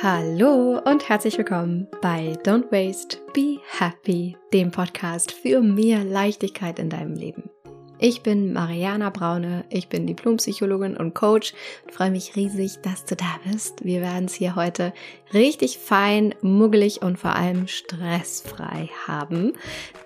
Hallo 0.00 0.78
und 0.84 1.08
herzlich 1.08 1.38
willkommen 1.38 1.88
bei 2.00 2.38
Don't 2.44 2.70
Waste, 2.70 3.18
Be 3.34 3.58
Happy, 3.80 4.36
dem 4.52 4.70
Podcast 4.70 5.32
für 5.32 5.60
mehr 5.60 6.04
Leichtigkeit 6.04 6.78
in 6.78 6.88
deinem 6.88 7.14
Leben. 7.14 7.50
Ich 7.98 8.22
bin 8.22 8.52
Mariana 8.52 9.10
Braune, 9.10 9.64
ich 9.70 9.88
bin 9.88 10.06
Diplompsychologin 10.06 10.96
und 10.96 11.14
Coach 11.14 11.52
und 11.84 11.92
freue 11.92 12.12
mich 12.12 12.36
riesig, 12.36 12.80
dass 12.82 13.06
du 13.06 13.16
da 13.16 13.40
bist. 13.50 13.84
Wir 13.84 14.00
werden 14.00 14.26
es 14.26 14.34
hier 14.34 14.54
heute 14.54 14.92
richtig 15.34 15.78
fein, 15.78 16.32
muggelig 16.42 17.02
und 17.02 17.18
vor 17.18 17.34
allem 17.34 17.66
stressfrei 17.66 18.90
haben, 19.08 19.54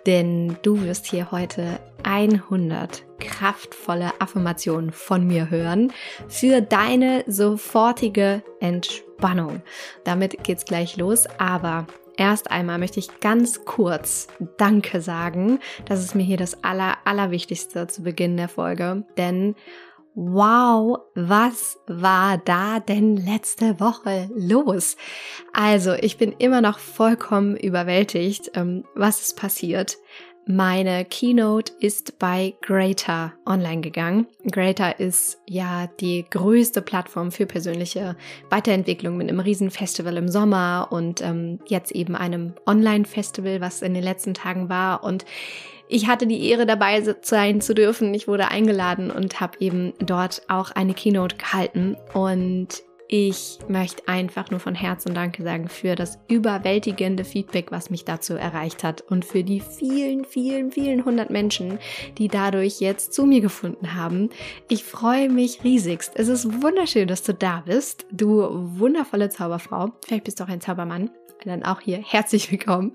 denn 0.06 0.56
du 0.62 0.82
wirst 0.82 1.04
hier 1.04 1.30
heute 1.32 1.80
100 2.02 3.04
kraftvolle 3.20 4.12
Affirmationen 4.20 4.90
von 4.90 5.26
mir 5.26 5.50
hören 5.50 5.92
für 6.28 6.62
deine 6.62 7.24
sofortige 7.26 8.42
Entspannung. 8.58 9.11
Damit 10.04 10.44
geht's 10.44 10.64
gleich 10.64 10.96
los, 10.96 11.26
aber 11.38 11.86
Erst 12.16 12.50
einmal 12.50 12.78
möchte 12.78 13.00
ich 13.00 13.20
ganz 13.20 13.64
kurz 13.64 14.28
Danke 14.58 15.00
sagen. 15.00 15.60
Das 15.86 16.00
ist 16.00 16.14
mir 16.14 16.22
hier 16.22 16.36
das 16.36 16.62
Aller, 16.62 16.98
Allerwichtigste 17.06 17.86
zu 17.86 18.02
Beginn 18.02 18.36
der 18.36 18.48
Folge. 18.48 19.06
Denn 19.16 19.54
wow, 20.14 20.98
was 21.14 21.78
war 21.86 22.36
da 22.36 22.80
denn 22.80 23.16
letzte 23.16 23.80
Woche 23.80 24.28
los? 24.34 24.96
Also, 25.54 25.94
ich 25.94 26.18
bin 26.18 26.32
immer 26.32 26.60
noch 26.60 26.78
vollkommen 26.78 27.56
überwältigt, 27.56 28.50
ähm, 28.54 28.84
was 28.94 29.22
ist 29.22 29.38
passiert. 29.38 29.96
Meine 30.44 31.04
Keynote 31.04 31.72
ist 31.78 32.18
bei 32.18 32.54
Greater 32.62 33.32
online 33.46 33.80
gegangen. 33.80 34.26
Greater 34.50 34.98
ist 34.98 35.40
ja 35.48 35.86
die 36.00 36.24
größte 36.28 36.82
Plattform 36.82 37.30
für 37.30 37.46
persönliche 37.46 38.16
Weiterentwicklung 38.50 39.16
mit 39.16 39.28
einem 39.28 39.38
Riesenfestival 39.38 40.16
im 40.16 40.28
Sommer 40.28 40.88
und 40.90 41.22
ähm, 41.22 41.60
jetzt 41.66 41.92
eben 41.92 42.16
einem 42.16 42.54
Online-Festival, 42.66 43.60
was 43.60 43.82
in 43.82 43.94
den 43.94 44.02
letzten 44.02 44.34
Tagen 44.34 44.68
war. 44.68 45.04
Und 45.04 45.24
ich 45.88 46.08
hatte 46.08 46.26
die 46.26 46.48
Ehre 46.48 46.66
dabei 46.66 47.00
sein 47.20 47.60
zu 47.60 47.72
dürfen. 47.72 48.12
Ich 48.12 48.26
wurde 48.26 48.48
eingeladen 48.48 49.12
und 49.12 49.40
habe 49.40 49.58
eben 49.60 49.92
dort 50.00 50.42
auch 50.48 50.72
eine 50.72 50.94
Keynote 50.94 51.36
gehalten. 51.36 51.96
Und 52.14 52.82
ich 53.14 53.58
möchte 53.68 54.08
einfach 54.08 54.50
nur 54.50 54.58
von 54.58 54.74
Herzen 54.74 55.12
Danke 55.12 55.42
sagen 55.42 55.68
für 55.68 55.96
das 55.96 56.18
überwältigende 56.28 57.24
Feedback, 57.24 57.70
was 57.70 57.90
mich 57.90 58.06
dazu 58.06 58.36
erreicht 58.36 58.84
hat 58.84 59.02
und 59.02 59.26
für 59.26 59.44
die 59.44 59.60
vielen, 59.60 60.24
vielen, 60.24 60.72
vielen 60.72 61.04
hundert 61.04 61.28
Menschen, 61.28 61.78
die 62.16 62.28
dadurch 62.28 62.80
jetzt 62.80 63.12
zu 63.12 63.26
mir 63.26 63.42
gefunden 63.42 63.94
haben. 63.94 64.30
Ich 64.70 64.84
freue 64.84 65.28
mich 65.28 65.62
riesigst. 65.62 66.12
Es 66.14 66.28
ist 66.28 66.62
wunderschön, 66.62 67.06
dass 67.06 67.22
du 67.22 67.34
da 67.34 67.62
bist, 67.66 68.06
du 68.10 68.48
wundervolle 68.78 69.28
Zauberfrau. 69.28 69.92
Vielleicht 70.06 70.24
bist 70.24 70.40
du 70.40 70.44
auch 70.44 70.48
ein 70.48 70.62
Zaubermann. 70.62 71.10
Dann 71.44 71.64
auch 71.64 71.80
hier 71.80 71.98
herzlich 71.98 72.50
willkommen. 72.50 72.92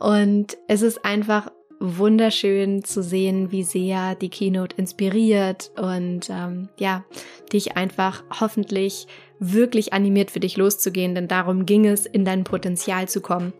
Und 0.00 0.56
es 0.66 0.82
ist 0.82 1.04
einfach 1.04 1.52
wunderschön 1.82 2.84
zu 2.84 3.02
sehen, 3.02 3.50
wie 3.50 3.64
sehr 3.64 4.14
die 4.14 4.28
Keynote 4.28 4.76
inspiriert 4.76 5.72
und 5.76 6.30
ähm, 6.30 6.68
ja, 6.78 7.04
dich 7.52 7.76
einfach 7.76 8.22
hoffentlich 8.40 9.08
wirklich 9.40 9.92
animiert 9.92 10.30
für 10.30 10.38
dich 10.38 10.56
loszugehen, 10.56 11.16
denn 11.16 11.26
darum 11.26 11.66
ging 11.66 11.86
es, 11.86 12.06
in 12.06 12.24
dein 12.24 12.44
Potenzial 12.44 13.08
zu 13.08 13.20
kommen, 13.20 13.52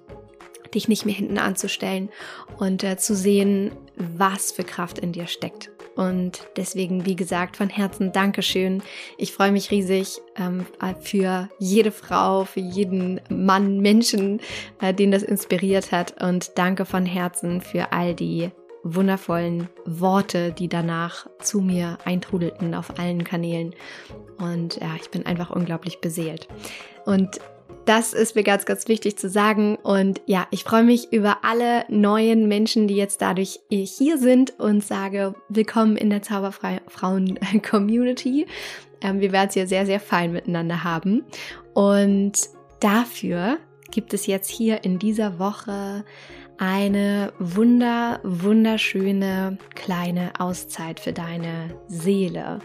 dich 0.74 0.88
nicht 0.88 1.06
mehr 1.06 1.14
hinten 1.14 1.38
anzustellen 1.38 2.10
und 2.58 2.84
äh, 2.84 2.96
zu 2.96 3.14
sehen, 3.14 3.72
was 3.96 4.52
für 4.52 4.64
Kraft 4.64 4.98
in 4.98 5.12
dir 5.12 5.26
steckt. 5.26 5.70
Und 5.94 6.46
deswegen, 6.56 7.04
wie 7.04 7.16
gesagt, 7.16 7.56
von 7.56 7.68
Herzen 7.68 8.12
Dankeschön. 8.12 8.82
Ich 9.18 9.32
freue 9.32 9.52
mich 9.52 9.70
riesig 9.70 10.20
ähm, 10.36 10.64
für 11.00 11.50
jede 11.58 11.92
Frau, 11.92 12.44
für 12.44 12.60
jeden 12.60 13.20
Mann, 13.28 13.80
Menschen, 13.80 14.40
äh, 14.80 14.94
den 14.94 15.10
das 15.10 15.22
inspiriert 15.22 15.92
hat. 15.92 16.22
Und 16.22 16.52
danke 16.56 16.86
von 16.86 17.04
Herzen 17.04 17.60
für 17.60 17.92
all 17.92 18.14
die 18.14 18.50
wundervollen 18.84 19.68
Worte, 19.84 20.52
die 20.52 20.68
danach 20.68 21.26
zu 21.40 21.60
mir 21.60 21.98
eintrudelten 22.04 22.74
auf 22.74 22.98
allen 22.98 23.22
Kanälen. 23.22 23.74
Und 24.38 24.76
ja, 24.76 24.96
ich 25.00 25.10
bin 25.10 25.26
einfach 25.26 25.50
unglaublich 25.50 26.00
beseelt. 26.00 26.48
Und 27.04 27.38
das 27.84 28.12
ist 28.12 28.36
mir 28.36 28.44
ganz, 28.44 28.64
ganz 28.64 28.86
wichtig 28.88 29.18
zu 29.18 29.28
sagen. 29.28 29.76
Und 29.76 30.22
ja, 30.26 30.46
ich 30.50 30.64
freue 30.64 30.84
mich 30.84 31.12
über 31.12 31.38
alle 31.42 31.84
neuen 31.88 32.48
Menschen, 32.48 32.88
die 32.88 32.96
jetzt 32.96 33.22
dadurch 33.22 33.60
hier 33.68 34.18
sind 34.18 34.58
und 34.58 34.84
sage, 34.84 35.34
willkommen 35.48 35.96
in 35.96 36.10
der 36.10 36.22
Zauberfrauen-Community. 36.22 38.46
Ähm, 39.04 39.20
wir 39.20 39.32
werden 39.32 39.48
es 39.48 39.54
hier 39.54 39.66
sehr, 39.66 39.84
sehr 39.84 39.98
fein 39.98 40.32
miteinander 40.32 40.84
haben. 40.84 41.24
Und 41.74 42.34
dafür 42.78 43.58
gibt 43.90 44.14
es 44.14 44.28
jetzt 44.28 44.48
hier 44.48 44.84
in 44.84 45.00
dieser 45.00 45.40
Woche 45.40 46.04
eine 46.58 47.32
wunder, 47.38 48.20
wunderschöne 48.22 49.58
kleine 49.74 50.32
Auszeit 50.38 51.00
für 51.00 51.12
deine 51.12 51.74
Seele, 51.88 52.60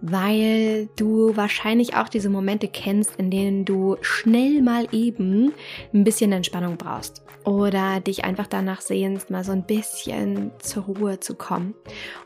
weil 0.00 0.88
du 0.96 1.36
wahrscheinlich 1.36 1.96
auch 1.96 2.08
diese 2.08 2.30
Momente 2.30 2.68
kennst, 2.68 3.16
in 3.16 3.30
denen 3.30 3.64
du 3.64 3.96
schnell 4.00 4.62
mal 4.62 4.86
eben 4.92 5.52
ein 5.92 6.04
bisschen 6.04 6.32
Entspannung 6.32 6.76
brauchst 6.76 7.22
oder 7.44 8.00
dich 8.00 8.24
einfach 8.24 8.46
danach 8.46 8.80
sehnst, 8.80 9.30
mal 9.30 9.44
so 9.44 9.52
ein 9.52 9.64
bisschen 9.64 10.52
zur 10.58 10.84
Ruhe 10.84 11.20
zu 11.20 11.34
kommen. 11.34 11.74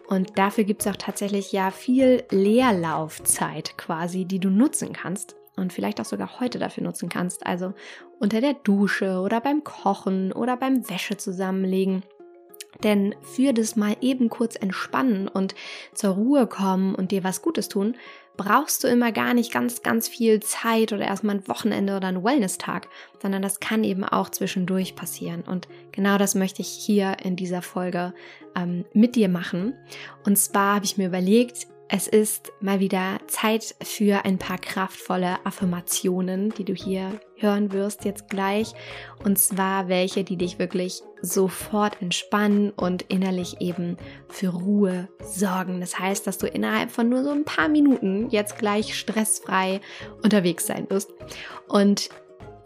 Und 0.09 0.37
dafür 0.39 0.65
gibt 0.65 0.83
es 0.83 0.89
auch 0.89 0.97
tatsächlich 0.97 1.53
ja 1.53 1.71
viel 1.71 2.25
Leerlaufzeit 2.31 3.79
quasi, 3.79 4.25
die 4.25 4.41
du 4.41 4.51
nutzen 4.51 4.93
kannst 4.93 5.37
und 5.57 5.73
vielleicht 5.73 6.01
auch 6.01 6.05
sogar 6.05 6.41
heute 6.41 6.59
dafür 6.59 6.85
nutzen 6.85 7.09
kannst. 7.09 7.47
Also 7.47 7.75
unter 8.19 8.41
der 8.41 8.55
Dusche 8.55 9.21
oder 9.21 9.41
beim 9.41 9.65
Kochen 9.65 10.33
oder 10.33 10.57
beim 10.57 10.89
Wäsche 10.89 11.17
zusammenlegen. 11.17 12.03
Denn 12.83 13.15
für 13.23 13.53
das 13.53 13.77
mal 13.77 13.97
eben 14.01 14.29
kurz 14.29 14.57
entspannen 14.57 15.29
und 15.29 15.55
zur 15.95 16.15
Ruhe 16.15 16.47
kommen 16.47 16.95
und 16.95 17.13
dir 17.13 17.23
was 17.23 17.41
Gutes 17.41 17.69
tun, 17.69 17.95
brauchst 18.37 18.83
du 18.83 18.89
immer 18.89 19.13
gar 19.13 19.33
nicht 19.33 19.53
ganz, 19.53 19.83
ganz 19.83 20.09
viel 20.09 20.41
Zeit 20.41 20.93
oder 20.93 21.05
erstmal 21.05 21.37
ein 21.37 21.49
Wochenende 21.49 21.97
oder 21.97 22.09
ein 22.09 22.25
Wellness-Tag, 22.25 22.89
sondern 23.23 23.43
das 23.43 23.61
kann 23.61 23.85
eben 23.85 24.03
auch 24.03 24.29
zwischendurch 24.29 24.97
passieren. 24.97 25.43
Und 25.43 25.69
genau 25.93 26.19
das 26.19 26.35
möchte 26.35 26.63
ich 26.63 26.69
hier 26.69 27.19
in 27.23 27.37
dieser 27.37 27.63
Folge 27.63 28.13
ähm, 28.57 28.85
mit 28.93 29.15
dir 29.15 29.29
machen. 29.29 29.75
Und 30.25 30.37
zwar 30.37 30.77
habe 30.77 30.85
ich 30.85 30.99
mir 30.99 31.07
überlegt, 31.07 31.69
es 31.89 32.09
ist 32.09 32.53
mal 32.61 32.81
wieder 32.81 33.19
Zeit 33.27 33.75
für 33.83 34.25
ein 34.25 34.39
paar 34.39 34.59
kraftvolle 34.59 35.45
Affirmationen, 35.45 36.51
die 36.51 36.65
du 36.65 36.73
hier 36.73 37.21
hören 37.37 37.73
wirst 37.73 38.05
jetzt 38.05 38.29
gleich. 38.29 38.73
Und 39.23 39.39
zwar 39.39 39.89
welche, 39.89 40.25
die 40.25 40.37
dich 40.37 40.59
wirklich 40.59 41.03
sofort 41.21 42.01
entspannen 42.01 42.71
und 42.71 43.03
innerlich 43.03 43.61
eben 43.61 43.97
für 44.29 44.49
Ruhe 44.49 45.09
sorgen. 45.21 45.81
Das 45.81 45.99
heißt, 45.99 46.27
dass 46.27 46.39
du 46.39 46.47
innerhalb 46.47 46.91
von 46.91 47.09
nur 47.09 47.23
so 47.23 47.31
ein 47.31 47.45
paar 47.45 47.69
Minuten 47.69 48.31
jetzt 48.31 48.59
gleich 48.59 48.99
stressfrei 48.99 49.81
unterwegs 50.23 50.67
sein 50.67 50.89
wirst. 50.89 51.13
Und 51.69 52.09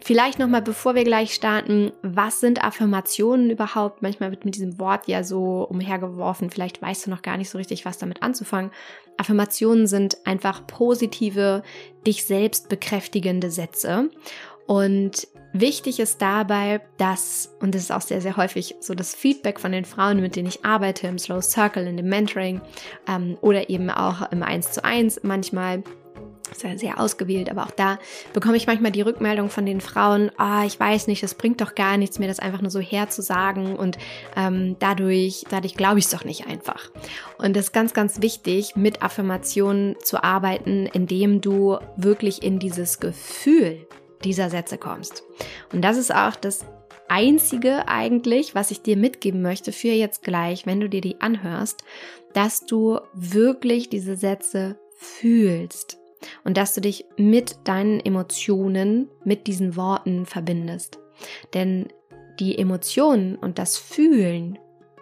Vielleicht 0.01 0.39
nochmal, 0.39 0.61
bevor 0.61 0.95
wir 0.95 1.03
gleich 1.03 1.33
starten, 1.33 1.91
was 2.01 2.39
sind 2.39 2.63
Affirmationen 2.63 3.49
überhaupt? 3.49 4.01
Manchmal 4.01 4.31
wird 4.31 4.45
mit 4.45 4.55
diesem 4.55 4.79
Wort 4.79 5.07
ja 5.07 5.23
so 5.23 5.63
umhergeworfen. 5.69 6.49
Vielleicht 6.49 6.81
weißt 6.81 7.05
du 7.05 7.09
noch 7.09 7.21
gar 7.21 7.37
nicht 7.37 7.49
so 7.49 7.57
richtig, 7.57 7.85
was 7.85 7.97
damit 7.97 8.23
anzufangen. 8.23 8.71
Affirmationen 9.17 9.87
sind 9.87 10.17
einfach 10.25 10.65
positive, 10.67 11.63
dich 12.07 12.25
selbst 12.25 12.69
bekräftigende 12.69 13.51
Sätze. 13.51 14.09
Und 14.65 15.27
wichtig 15.51 15.99
ist 15.99 16.21
dabei, 16.21 16.81
dass, 16.97 17.55
und 17.59 17.75
das 17.75 17.81
ist 17.81 17.91
auch 17.91 18.01
sehr, 18.01 18.21
sehr 18.21 18.37
häufig 18.37 18.75
so 18.79 18.93
das 18.93 19.13
Feedback 19.13 19.59
von 19.59 19.71
den 19.71 19.83
Frauen, 19.83 20.21
mit 20.21 20.35
denen 20.35 20.47
ich 20.47 20.63
arbeite, 20.63 21.07
im 21.07 21.19
Slow 21.19 21.41
Circle, 21.41 21.87
in 21.87 21.97
dem 21.97 22.07
Mentoring 22.07 22.61
ähm, 23.07 23.37
oder 23.41 23.69
eben 23.69 23.89
auch 23.89 24.31
im 24.31 24.43
1 24.43 24.71
zu 24.71 24.83
1 24.83 25.21
manchmal, 25.23 25.83
sehr, 26.55 26.77
sehr 26.77 26.99
ausgewählt, 26.99 27.49
aber 27.49 27.63
auch 27.63 27.71
da 27.71 27.99
bekomme 28.33 28.57
ich 28.57 28.67
manchmal 28.67 28.91
die 28.91 29.01
Rückmeldung 29.01 29.49
von 29.49 29.65
den 29.65 29.81
Frauen, 29.81 30.31
ah, 30.37 30.65
ich 30.65 30.79
weiß 30.79 31.07
nicht, 31.07 31.23
das 31.23 31.35
bringt 31.35 31.61
doch 31.61 31.75
gar 31.75 31.97
nichts, 31.97 32.19
mir 32.19 32.27
das 32.27 32.39
einfach 32.39 32.61
nur 32.61 32.71
so 32.71 32.79
herzusagen 32.79 33.75
und 33.75 33.97
ähm, 34.35 34.75
dadurch, 34.79 35.45
dadurch 35.49 35.75
glaube 35.75 35.99
ich 35.99 36.05
es 36.05 36.11
doch 36.11 36.25
nicht 36.25 36.47
einfach. 36.47 36.89
Und 37.37 37.55
das 37.55 37.65
ist 37.65 37.73
ganz, 37.73 37.93
ganz 37.93 38.21
wichtig, 38.21 38.75
mit 38.75 39.01
Affirmationen 39.01 39.95
zu 40.03 40.23
arbeiten, 40.23 40.85
indem 40.87 41.41
du 41.41 41.77
wirklich 41.95 42.43
in 42.43 42.59
dieses 42.59 42.99
Gefühl 42.99 43.87
dieser 44.23 44.49
Sätze 44.49 44.77
kommst. 44.77 45.23
Und 45.71 45.81
das 45.81 45.97
ist 45.97 46.13
auch 46.13 46.35
das 46.35 46.65
Einzige 47.07 47.87
eigentlich, 47.87 48.55
was 48.55 48.71
ich 48.71 48.81
dir 48.81 48.95
mitgeben 48.95 49.41
möchte 49.41 49.71
für 49.71 49.89
jetzt 49.89 50.23
gleich, 50.23 50.65
wenn 50.65 50.79
du 50.79 50.89
dir 50.89 51.01
die 51.01 51.19
anhörst, 51.21 51.83
dass 52.33 52.65
du 52.65 52.99
wirklich 53.13 53.89
diese 53.89 54.15
Sätze 54.15 54.77
fühlst 54.95 55.98
und 56.43 56.57
dass 56.57 56.73
du 56.73 56.81
dich 56.81 57.05
mit 57.17 57.57
deinen 57.65 57.99
Emotionen, 57.99 59.09
mit 59.23 59.47
diesen 59.47 59.75
Worten 59.75 60.25
verbindest. 60.25 60.99
Denn 61.53 61.87
die 62.39 62.57
Emotionen 62.57 63.35
und 63.35 63.59
das 63.59 63.77
Fühlen 63.77 64.57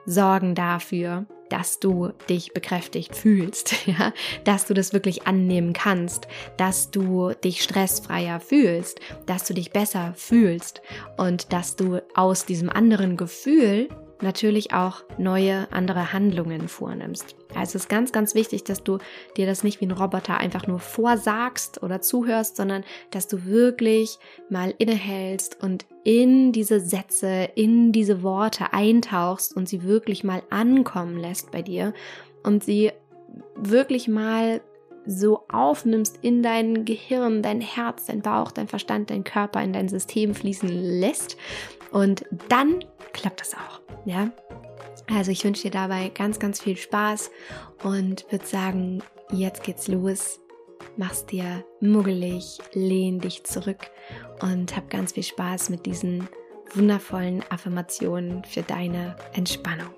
sorgen 0.06 0.56
dafür, 0.56 1.26
dass 1.50 1.80
du 1.80 2.10
dich 2.30 2.54
bekräftigt 2.54 3.16
fühlst, 3.16 3.74
ja, 3.88 4.14
dass 4.44 4.66
du 4.66 4.74
das 4.74 4.94
wirklich 4.94 5.28
annehmen 5.28 5.74
kannst, 5.74 6.28
dass 6.58 6.92
du 6.92 7.32
dich 7.32 7.64
stressfreier 7.64 8.40
fühlst, 8.40 9.00
dass 9.26 9.46
du 9.46 9.54
dich 9.54 9.72
besser 9.72 10.14
fühlst 10.16 10.82
und 11.18 11.54
dass 11.54 11.76
du 11.76 12.02
aus 12.16 12.46
diesem 12.46 12.70
anderen 12.70 13.18
Gefühl 13.18 13.90
natürlich 14.22 14.74
auch 14.74 15.04
neue 15.18 15.72
andere 15.72 16.14
Handlungen 16.14 16.68
vornimmst. 16.68 17.36
Also 17.56 17.72
es 17.72 17.76
ist 17.76 17.90
ganz, 17.90 18.12
ganz 18.12 18.36
wichtig, 18.36 18.64
dass 18.64 18.84
du 18.84 18.98
dir 19.36 19.46
das 19.46 19.64
nicht 19.64 19.82
wie 19.82 19.86
ein 19.86 19.92
Roboter 19.92 20.38
einfach 20.38 20.68
nur 20.68 20.80
vorsagst 20.80 21.82
oder 21.84 22.02
zuhörst, 22.02 22.56
sondern 22.56 22.84
dass 23.12 23.28
du 23.28 23.46
wirklich 23.46 24.20
mal 24.50 24.74
innehältst 24.78 25.62
und 25.62 25.86
in 26.04 26.52
diese 26.52 26.80
Sätze, 26.80 27.50
in 27.56 27.92
diese 27.92 28.24
Worte 28.24 28.74
eintauchst 28.74 29.56
und 29.56 29.68
sie 29.68 29.84
wirklich 29.84 30.24
mal 30.24 30.44
ankommen 30.50 31.18
lässt 31.18 31.52
bei 31.52 31.62
dir 31.62 31.94
und 32.44 32.64
sie 32.64 32.92
wirklich 33.56 34.08
mal 34.08 34.62
so 35.08 35.44
aufnimmst 35.48 36.20
in 36.22 36.44
dein 36.44 36.86
Gehirn, 36.86 37.42
dein 37.42 37.62
Herz, 37.62 38.06
dein 38.06 38.22
Bauch, 38.22 38.52
dein 38.52 38.68
Verstand, 38.68 39.10
dein 39.10 39.24
Körper, 39.24 39.64
in 39.64 39.74
dein 39.74 39.88
System 39.88 40.36
fließen 40.36 40.70
lässt. 40.70 41.38
Und 41.92 42.26
dann 42.50 42.84
klappt 43.14 43.42
das 43.42 43.54
auch. 43.54 43.82
Ja, 44.06 44.32
also 45.10 45.32
ich 45.32 45.44
wünsche 45.44 45.64
dir 45.64 45.72
dabei 45.72 46.10
ganz, 46.10 46.40
ganz 46.40 46.62
viel 46.62 46.78
Spaß 46.78 47.32
und 47.84 48.26
würde 48.32 48.46
sagen, 48.46 49.04
jetzt 49.32 49.64
geht's 49.64 49.88
los. 49.88 50.40
Mach's 50.96 51.26
dir 51.26 51.64
muggelig, 51.80 52.58
lehn 52.74 53.20
dich 53.20 53.44
zurück 53.44 53.90
und 54.42 54.76
hab 54.76 54.90
ganz 54.90 55.14
viel 55.14 55.24
Spaß 55.24 55.70
mit 55.70 55.86
diesen 55.86 56.28
wundervollen 56.74 57.44
Affirmationen 57.50 58.44
für 58.44 58.64
deine 58.64 59.16
Entspannung. 59.34 59.94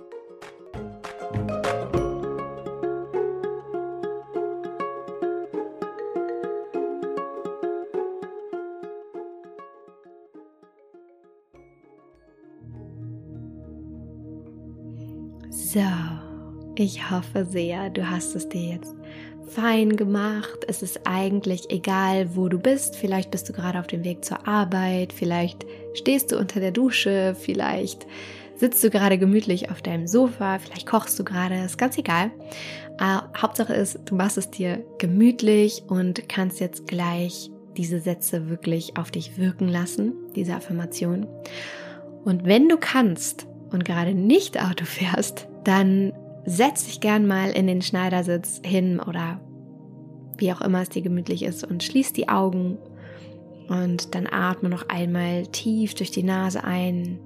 Ich 16.80 17.12
hoffe 17.12 17.46
sehr, 17.46 17.90
du 17.90 18.10
hast 18.10 18.36
es 18.36 18.48
dir 18.48 18.76
jetzt 18.76 18.96
fein 19.50 19.98
gemacht. 19.98 20.60
Es 20.68 20.81
ist 20.81 21.02
eigentlich 21.06 21.70
egal, 21.70 22.36
wo 22.36 22.48
du 22.48 22.60
bist. 22.60 22.96
Vielleicht 22.96 23.31
bist 23.31 23.50
du 23.50 23.54
gerade 23.54 23.80
auf 23.80 23.88
dem 23.88 24.04
Weg 24.04 24.24
zur 24.24 24.48
Arbeit, 24.48 25.12
vielleicht 25.12 25.66
stehst 25.94 26.31
du 26.31 26.38
unter 26.38 26.60
der 26.60 26.72
Dusche, 26.72 27.36
vielleicht 27.38 28.06
sitzt 28.56 28.84
du 28.84 28.90
gerade 28.90 29.18
gemütlich 29.18 29.72
auf 29.72 29.81
deinem 29.81 30.08
Sofa, 30.08 30.60
vielleicht 30.60 30.86
kochst 30.86 31.18
du 31.20 31.24
gerade, 31.24 31.56
ist 31.64 31.78
ganz 31.78 31.98
egal. 31.98 32.31
Uh, 33.02 33.22
Hauptsache 33.38 33.74
ist, 33.74 34.00
du 34.06 34.16
machst 34.16 34.38
es 34.38 34.52
dir 34.52 34.84
gemütlich 34.98 35.84
und 35.88 36.28
kannst 36.28 36.60
jetzt 36.60 36.86
gleich 36.86 37.50
diese 37.78 38.00
Sätze 38.00 38.50
wirklich 38.50 38.98
auf 38.98 39.12
dich 39.12 39.38
wirken 39.38 39.70
lassen, 39.70 40.14
diese 40.36 40.54
Affirmation. 40.56 41.28
Und 42.26 42.46
wenn 42.46 42.68
du 42.68 42.78
kannst 42.78 43.48
und 43.72 43.86
gerade 43.86 44.14
nicht 44.14 44.62
Auto 44.62 44.84
fährst, 44.84 45.48
dann 45.64 46.12
setz 46.50 46.86
dich 46.86 47.00
gern 47.00 47.28
mal 47.28 47.51
in 47.51 47.68
den 47.68 47.84
Schneidersitz 47.84 48.60
hin 48.66 49.00
oder 49.00 49.40
wie 50.38 50.51
auch 50.51 50.62
immer 50.62 50.81
es 50.81 50.90
dir 50.90 51.04
gemütlich 51.04 51.44
ist 51.44 51.63
und 51.63 51.84
schließ 51.84 52.13
die 52.13 52.28
Augen 52.28 52.80
und 53.68 54.16
dann 54.16 54.25
atme 54.25 54.68
noch 54.69 54.90
einmal 54.90 55.46
tief 55.48 55.94
durch 55.94 56.10
die 56.10 56.24
Nase 56.24 56.63
ein, 56.63 57.19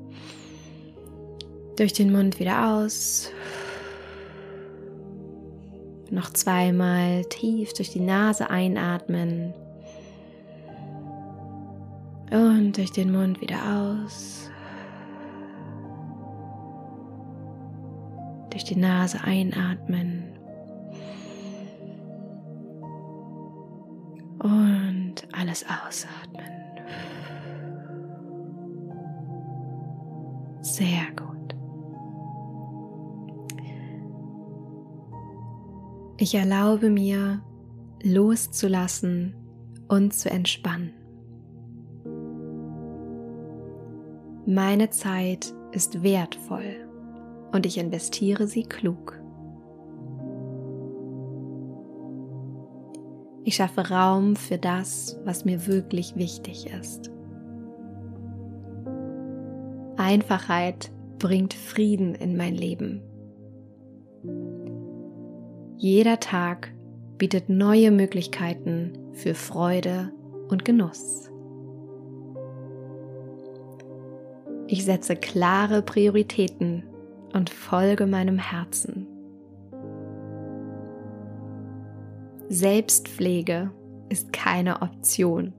durch 1.78 1.94
den 1.94 2.12
Mund 2.12 2.40
wieder 2.40 2.76
aus. 2.76 3.32
Noch 6.10 6.32
zweimal 6.32 7.24
tief 7.26 7.72
durch 7.74 7.92
die 7.92 8.02
Nase 8.02 8.50
einatmen 8.50 9.54
und 12.30 12.76
durch 12.76 12.92
den 12.92 13.12
Mund 13.12 13.40
wieder 13.40 14.04
aus. 14.06 14.50
Durch 18.54 18.64
die 18.64 18.76
Nase 18.76 19.20
einatmen 19.24 20.26
und 24.38 25.16
alles 25.32 25.66
ausatmen. 25.66 26.52
Sehr 30.62 31.08
gut. 31.16 31.56
Ich 36.18 36.36
erlaube 36.36 36.92
mir 36.92 37.42
loszulassen 38.04 39.36
und 39.88 40.14
zu 40.14 40.30
entspannen. 40.30 40.94
Meine 44.46 44.92
Zeit 44.92 45.54
ist 45.72 46.04
wertvoll 46.04 46.83
und 47.54 47.66
ich 47.66 47.78
investiere 47.78 48.48
sie 48.48 48.64
klug. 48.64 49.20
Ich 53.46 53.56
schaffe 53.56 53.90
Raum 53.90 54.36
für 54.36 54.58
das, 54.58 55.20
was 55.24 55.46
mir 55.46 55.68
wirklich 55.68 56.16
wichtig 56.16 56.68
ist. 56.80 57.12
Einfachheit 59.98 60.92
bringt 61.20 61.54
Frieden 61.54 62.16
in 62.16 62.36
mein 62.36 62.56
Leben. 62.56 63.02
Jeder 65.78 66.20
Tag 66.20 66.74
bietet 67.18 67.50
neue 67.50 67.92
Möglichkeiten 67.92 68.98
für 69.14 69.36
Freude 69.36 70.12
und 70.48 70.66
Genuss. 70.66 71.30
Ich 74.68 74.86
setze 74.86 75.16
klare 75.16 75.82
Prioritäten 75.84 76.84
und 77.34 77.50
folge 77.50 78.08
meinem 78.08 78.38
Herzen. 78.38 79.08
Selbstpflege 82.50 83.72
ist 84.10 84.32
keine 84.32 84.82
Option, 84.82 85.54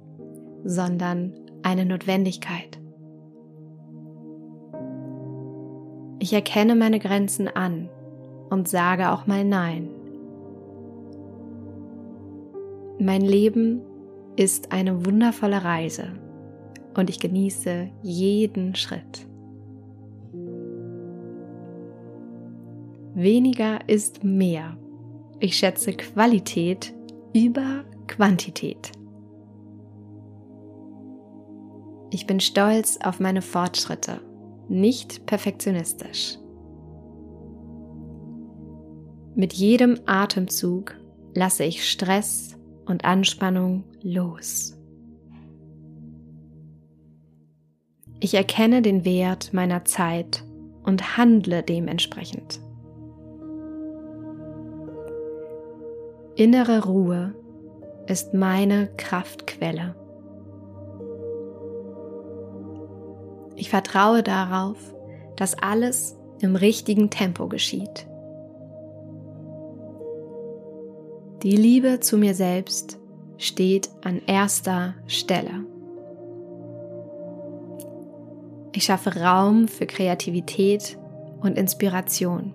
sondern 0.64 1.34
eine 1.62 1.84
Notwendigkeit. 1.84 2.78
Ich 6.20 6.32
erkenne 6.32 6.74
meine 6.74 7.00
Grenzen 7.00 7.48
an 7.48 7.90
und 8.50 8.68
sage 8.68 9.10
auch 9.10 9.26
mal 9.26 9.44
Nein. 9.44 9.88
Mein 12.98 13.22
Leben 13.22 13.82
ist 14.36 14.72
eine 14.72 15.04
wundervolle 15.04 15.64
Reise 15.64 16.12
und 16.96 17.10
ich 17.10 17.18
genieße 17.18 17.88
jeden 18.02 18.74
Schritt. 18.74 19.26
Weniger 23.14 23.88
ist 23.88 24.24
mehr. 24.24 24.76
Ich 25.38 25.56
schätze 25.56 25.92
Qualität 25.92 26.92
über 27.32 27.84
Quantität. 28.08 28.90
Ich 32.10 32.26
bin 32.26 32.40
stolz 32.40 32.98
auf 33.04 33.20
meine 33.20 33.40
Fortschritte, 33.40 34.20
nicht 34.68 35.26
perfektionistisch. 35.26 36.38
Mit 39.36 39.52
jedem 39.52 40.00
Atemzug 40.06 40.96
lasse 41.34 41.62
ich 41.62 41.88
Stress 41.88 42.56
und 42.84 43.04
Anspannung 43.04 43.84
los. 44.02 44.76
Ich 48.18 48.34
erkenne 48.34 48.82
den 48.82 49.04
Wert 49.04 49.52
meiner 49.52 49.84
Zeit 49.84 50.44
und 50.82 51.16
handle 51.16 51.62
dementsprechend. 51.62 52.60
Innere 56.36 56.84
Ruhe 56.84 57.32
ist 58.08 58.34
meine 58.34 58.88
Kraftquelle. 58.96 59.94
Ich 63.54 63.70
vertraue 63.70 64.24
darauf, 64.24 64.76
dass 65.36 65.56
alles 65.56 66.16
im 66.40 66.56
richtigen 66.56 67.08
Tempo 67.08 67.46
geschieht. 67.46 68.08
Die 71.44 71.54
Liebe 71.54 72.00
zu 72.00 72.18
mir 72.18 72.34
selbst 72.34 72.98
steht 73.38 73.90
an 74.02 74.20
erster 74.26 74.94
Stelle. 75.06 75.64
Ich 78.72 78.82
schaffe 78.82 79.20
Raum 79.20 79.68
für 79.68 79.86
Kreativität 79.86 80.98
und 81.40 81.56
Inspiration. 81.56 82.54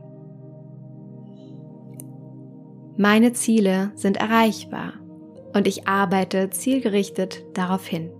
Meine 3.01 3.31
Ziele 3.31 3.93
sind 3.95 4.17
erreichbar 4.17 4.91
und 5.53 5.67
ich 5.67 5.87
arbeite 5.87 6.49
zielgerichtet 6.49 7.45
darauf 7.53 7.87
hin. 7.87 8.11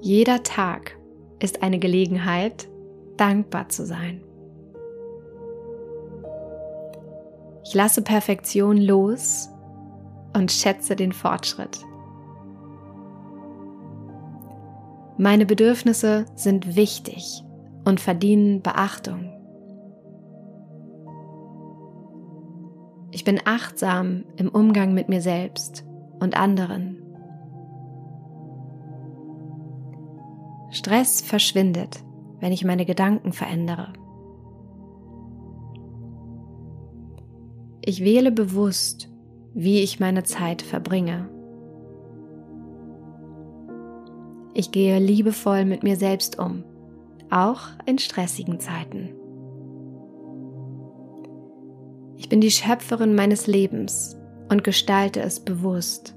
Jeder 0.00 0.42
Tag 0.42 0.96
ist 1.38 1.62
eine 1.62 1.78
Gelegenheit, 1.78 2.66
dankbar 3.18 3.68
zu 3.68 3.84
sein. 3.84 4.24
Ich 7.66 7.74
lasse 7.74 8.00
Perfektion 8.00 8.78
los 8.78 9.50
und 10.34 10.50
schätze 10.50 10.96
den 10.96 11.12
Fortschritt. 11.12 11.78
Meine 15.18 15.44
Bedürfnisse 15.44 16.24
sind 16.36 16.74
wichtig 16.74 17.44
und 17.84 18.00
verdienen 18.00 18.62
Beachtung. 18.62 19.41
Ich 23.22 23.24
bin 23.24 23.40
achtsam 23.44 24.24
im 24.34 24.48
Umgang 24.48 24.94
mit 24.94 25.08
mir 25.08 25.20
selbst 25.20 25.84
und 26.18 26.36
anderen. 26.36 26.96
Stress 30.70 31.20
verschwindet, 31.20 32.02
wenn 32.40 32.50
ich 32.50 32.64
meine 32.64 32.84
Gedanken 32.84 33.32
verändere. 33.32 33.92
Ich 37.84 38.02
wähle 38.02 38.32
bewusst, 38.32 39.08
wie 39.54 39.82
ich 39.82 40.00
meine 40.00 40.24
Zeit 40.24 40.60
verbringe. 40.60 41.28
Ich 44.52 44.72
gehe 44.72 44.98
liebevoll 44.98 45.64
mit 45.64 45.84
mir 45.84 45.94
selbst 45.94 46.40
um, 46.40 46.64
auch 47.30 47.68
in 47.86 48.00
stressigen 48.00 48.58
Zeiten. 48.58 49.10
Bin 52.32 52.40
die 52.40 52.50
Schöpferin 52.50 53.14
meines 53.14 53.46
Lebens 53.46 54.16
und 54.48 54.64
gestalte 54.64 55.20
es 55.20 55.38
bewusst. 55.38 56.14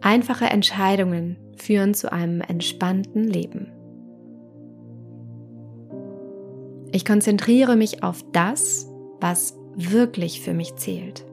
Einfache 0.00 0.46
Entscheidungen 0.46 1.36
führen 1.56 1.94
zu 1.94 2.10
einem 2.10 2.40
entspannten 2.40 3.22
Leben. 3.22 3.70
Ich 6.90 7.04
konzentriere 7.04 7.76
mich 7.76 8.02
auf 8.02 8.24
das, 8.32 8.90
was 9.20 9.56
wirklich 9.76 10.40
für 10.40 10.54
mich 10.54 10.74
zählt. 10.74 11.24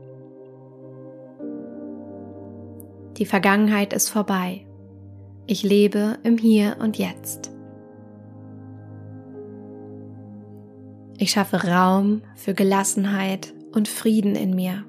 Die 3.18 3.26
Vergangenheit 3.26 3.92
ist 3.92 4.10
vorbei. 4.10 4.68
Ich 5.48 5.64
lebe 5.64 6.20
im 6.22 6.38
Hier 6.38 6.78
und 6.80 7.00
Jetzt. 7.00 7.51
Ich 11.22 11.34
schaffe 11.34 11.68
Raum 11.68 12.24
für 12.34 12.56
Gelassenheit 12.56 13.54
und 13.74 13.88
Frieden 13.88 14.34
in 14.36 14.56
mir. 14.56 14.84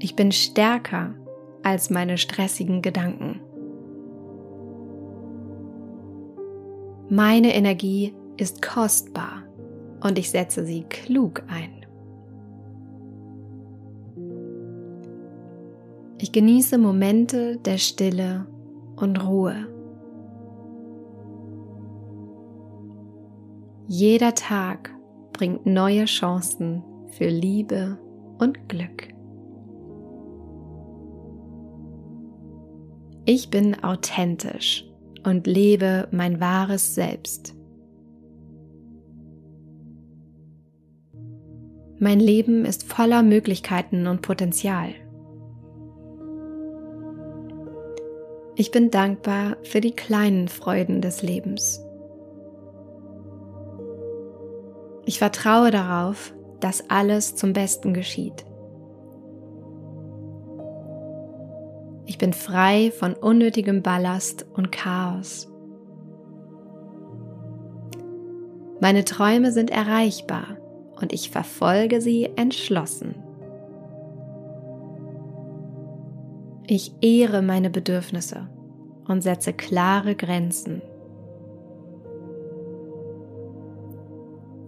Ich 0.00 0.16
bin 0.16 0.32
stärker 0.32 1.14
als 1.62 1.88
meine 1.88 2.18
stressigen 2.18 2.82
Gedanken. 2.82 3.40
Meine 7.08 7.54
Energie 7.54 8.12
ist 8.36 8.60
kostbar 8.60 9.44
und 10.02 10.18
ich 10.18 10.30
setze 10.30 10.66
sie 10.66 10.82
klug 10.82 11.44
ein. 11.48 11.86
Ich 16.20 16.32
genieße 16.32 16.76
Momente 16.76 17.56
der 17.64 17.78
Stille 17.78 18.46
und 18.96 19.26
Ruhe. 19.26 19.72
Jeder 23.94 24.34
Tag 24.34 24.90
bringt 25.34 25.66
neue 25.66 26.06
Chancen 26.06 26.82
für 27.08 27.28
Liebe 27.28 27.98
und 28.38 28.66
Glück. 28.70 29.12
Ich 33.26 33.50
bin 33.50 33.84
authentisch 33.84 34.90
und 35.24 35.46
lebe 35.46 36.08
mein 36.10 36.40
wahres 36.40 36.94
Selbst. 36.94 37.54
Mein 41.98 42.18
Leben 42.18 42.64
ist 42.64 42.84
voller 42.84 43.22
Möglichkeiten 43.22 44.06
und 44.06 44.22
Potenzial. 44.22 44.88
Ich 48.56 48.70
bin 48.70 48.90
dankbar 48.90 49.58
für 49.64 49.82
die 49.82 49.92
kleinen 49.92 50.48
Freuden 50.48 51.02
des 51.02 51.22
Lebens. 51.22 51.84
Ich 55.04 55.18
vertraue 55.18 55.70
darauf, 55.70 56.32
dass 56.60 56.88
alles 56.88 57.34
zum 57.34 57.52
Besten 57.52 57.92
geschieht. 57.92 58.44
Ich 62.06 62.18
bin 62.18 62.32
frei 62.32 62.92
von 62.96 63.14
unnötigem 63.14 63.82
Ballast 63.82 64.46
und 64.54 64.70
Chaos. 64.70 65.48
Meine 68.80 69.04
Träume 69.04 69.52
sind 69.52 69.70
erreichbar 69.70 70.58
und 71.00 71.12
ich 71.12 71.30
verfolge 71.30 72.00
sie 72.00 72.30
entschlossen. 72.36 73.14
Ich 76.66 76.92
ehre 77.00 77.42
meine 77.42 77.70
Bedürfnisse 77.70 78.48
und 79.06 79.22
setze 79.22 79.52
klare 79.52 80.14
Grenzen. 80.14 80.82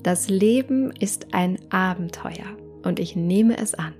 Das 0.04 0.28
Leben 0.28 0.90
ist 0.90 1.32
ein 1.32 1.58
Abenteuer 1.70 2.58
und 2.84 3.00
ich 3.00 3.16
nehme 3.16 3.56
es 3.56 3.74
an. 3.74 3.94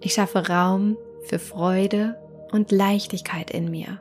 Ich 0.00 0.14
schaffe 0.14 0.46
Raum 0.48 0.96
für 1.24 1.40
Freude 1.40 2.16
und 2.52 2.70
Leichtigkeit 2.70 3.50
in 3.50 3.68
mir. 3.68 3.98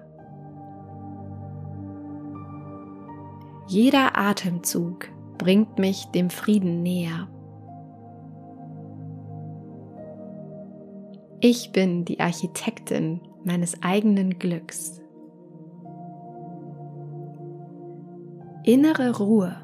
Jeder 3.67 4.15
Atemzug 4.15 5.09
bringt 5.39 5.79
mich 5.79 6.05
dem 6.13 6.29
Frieden 6.29 6.83
näher. 6.83 7.27
Ich 11.39 11.71
bin 11.71 12.05
die 12.05 12.19
Architektin 12.19 13.21
meines 13.43 13.81
eigenen 13.81 14.37
Glücks. 14.37 15.01
Innere 18.67 19.17
Ruhe 19.17 19.55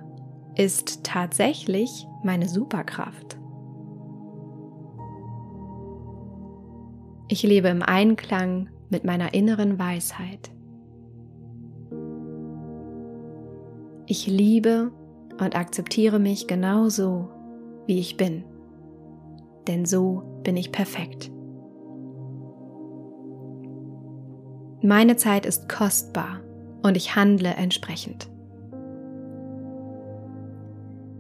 ist 0.56 1.04
tatsächlich 1.04 2.08
meine 2.24 2.48
Superkraft. 2.48 3.38
Ich 7.28 7.44
lebe 7.44 7.68
im 7.68 7.82
Einklang 7.82 8.70
mit 8.90 9.04
meiner 9.04 9.34
inneren 9.34 9.78
Weisheit. 9.78 10.52
Ich 14.06 14.26
liebe 14.28 14.94
und 15.38 15.58
akzeptiere 15.58 16.20
mich 16.20 16.48
genau 16.48 16.88
so, 16.88 17.28
wie 17.86 18.00
ich 18.00 18.16
bin. 18.16 18.46
Denn 19.68 19.86
so 19.86 20.40
bin 20.44 20.56
ich 20.56 20.72
perfekt. 20.72 21.30
Meine 24.82 25.18
Zeit 25.18 25.46
ist 25.46 25.68
kostbar 25.68 26.40
und 26.84 26.96
ich 26.96 27.18
handle 27.18 27.54
entsprechend. 27.54 28.33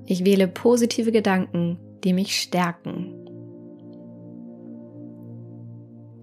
Ich 0.05 0.25
wähle 0.25 0.47
positive 0.47 1.11
Gedanken, 1.11 1.77
die 2.03 2.13
mich 2.13 2.39
stärken. 2.39 3.13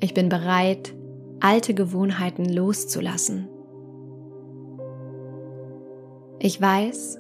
Ich 0.01 0.15
bin 0.15 0.29
bereit, 0.29 0.95
alte 1.41 1.75
Gewohnheiten 1.75 2.45
loszulassen. 2.47 3.49
Ich 6.39 6.61
weiß, 6.61 7.19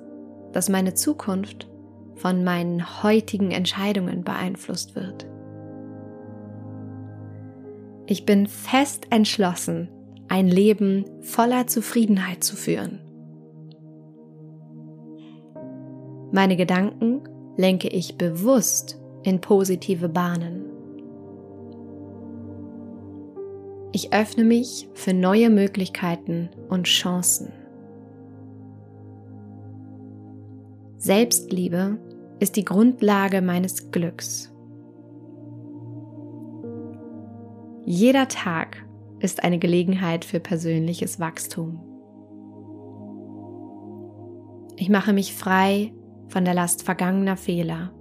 dass 0.52 0.68
meine 0.68 0.94
Zukunft 0.94 1.68
von 2.14 2.44
meinen 2.44 3.02
heutigen 3.02 3.50
Entscheidungen 3.50 4.24
beeinflusst 4.24 4.94
wird. 4.94 5.26
Ich 8.06 8.26
bin 8.26 8.46
fest 8.46 9.06
entschlossen, 9.10 9.88
ein 10.28 10.48
Leben 10.48 11.04
voller 11.20 11.66
Zufriedenheit 11.66 12.42
zu 12.42 12.56
führen. 12.56 13.00
Meine 16.32 16.56
Gedanken 16.56 17.22
lenke 17.56 17.88
ich 17.88 18.16
bewusst 18.16 19.00
in 19.24 19.40
positive 19.40 20.08
Bahnen. 20.08 20.64
Ich 23.92 24.12
öffne 24.12 24.44
mich 24.44 24.88
für 24.94 25.12
neue 25.12 25.50
Möglichkeiten 25.50 26.48
und 26.68 26.84
Chancen. 26.84 27.52
Selbstliebe 30.98 31.98
ist 32.38 32.54
die 32.54 32.64
Grundlage 32.64 33.42
meines 33.42 33.90
Glücks. 33.90 34.52
Jeder 37.84 38.28
Tag 38.28 38.86
ist 39.18 39.42
eine 39.42 39.58
Gelegenheit 39.58 40.24
für 40.24 40.38
persönliches 40.38 41.18
Wachstum. 41.18 41.80
Ich 44.76 44.88
mache 44.88 45.12
mich 45.12 45.34
frei 45.34 45.92
von 46.30 46.44
der 46.44 46.54
Last 46.54 46.82
vergangener 46.82 47.36
Fehler. 47.36 47.92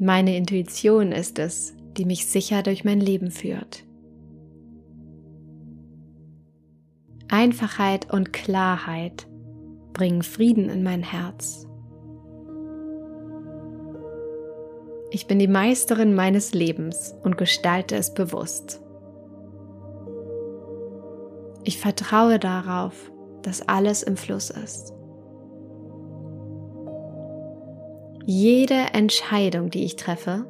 Meine 0.00 0.36
Intuition 0.36 1.12
ist 1.12 1.38
es, 1.38 1.74
die 1.96 2.04
mich 2.04 2.26
sicher 2.26 2.62
durch 2.62 2.84
mein 2.84 2.98
Leben 2.98 3.30
führt. 3.30 3.84
Einfachheit 7.28 8.12
und 8.12 8.32
Klarheit 8.32 9.28
bringen 9.92 10.22
Frieden 10.22 10.68
in 10.68 10.82
mein 10.82 11.02
Herz. 11.02 11.68
Ich 15.10 15.26
bin 15.26 15.38
die 15.38 15.48
Meisterin 15.48 16.14
meines 16.14 16.54
Lebens 16.54 17.14
und 17.22 17.36
gestalte 17.36 17.96
es 17.96 18.14
bewusst. 18.14 18.80
Ich 21.64 21.78
vertraue 21.78 22.38
darauf, 22.38 23.12
dass 23.42 23.68
alles 23.68 24.02
im 24.02 24.16
Fluss 24.16 24.50
ist. 24.50 24.94
Jede 28.24 28.74
Entscheidung, 28.92 29.70
die 29.70 29.84
ich 29.84 29.96
treffe, 29.96 30.46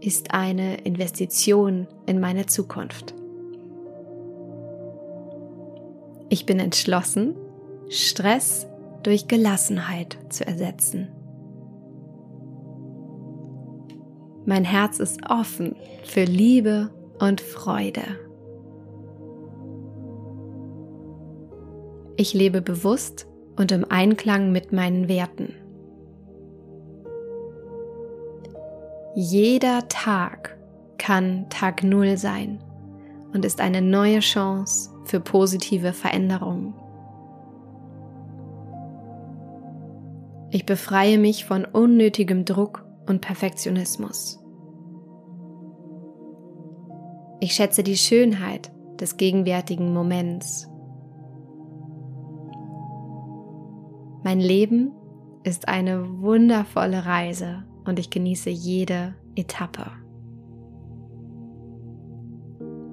ist 0.00 0.32
eine 0.32 0.76
Investition 0.78 1.86
in 2.06 2.18
meine 2.18 2.46
Zukunft. 2.46 3.14
Ich 6.30 6.46
bin 6.46 6.58
entschlossen, 6.60 7.36
Stress 7.90 8.66
durch 9.02 9.28
Gelassenheit 9.28 10.16
zu 10.30 10.46
ersetzen. 10.46 11.08
Mein 14.46 14.64
Herz 14.64 14.98
ist 14.98 15.20
offen 15.28 15.76
für 16.04 16.24
Liebe 16.24 16.90
und 17.18 17.42
Freude. 17.42 18.02
Ich 22.16 22.32
lebe 22.32 22.62
bewusst 22.62 23.26
und 23.56 23.72
im 23.72 23.84
Einklang 23.90 24.52
mit 24.52 24.72
meinen 24.72 25.08
Werten. 25.08 25.54
Jeder 29.16 29.86
Tag 29.86 30.58
kann 30.98 31.48
Tag 31.48 31.84
Null 31.84 32.16
sein 32.16 32.58
und 33.32 33.44
ist 33.44 33.60
eine 33.60 33.80
neue 33.80 34.18
Chance 34.18 34.90
für 35.04 35.20
positive 35.20 35.92
Veränderungen. 35.92 36.74
Ich 40.50 40.66
befreie 40.66 41.16
mich 41.18 41.44
von 41.44 41.64
unnötigem 41.64 42.44
Druck 42.44 42.84
und 43.06 43.20
Perfektionismus. 43.20 44.40
Ich 47.38 47.54
schätze 47.54 47.84
die 47.84 47.96
Schönheit 47.96 48.72
des 48.98 49.16
gegenwärtigen 49.16 49.94
Moments. 49.94 50.68
Mein 54.24 54.40
Leben 54.40 54.90
ist 55.44 55.68
eine 55.68 56.20
wundervolle 56.20 57.06
Reise 57.06 57.62
und 57.84 57.98
ich 57.98 58.10
genieße 58.10 58.50
jede 58.50 59.14
Etappe. 59.36 59.86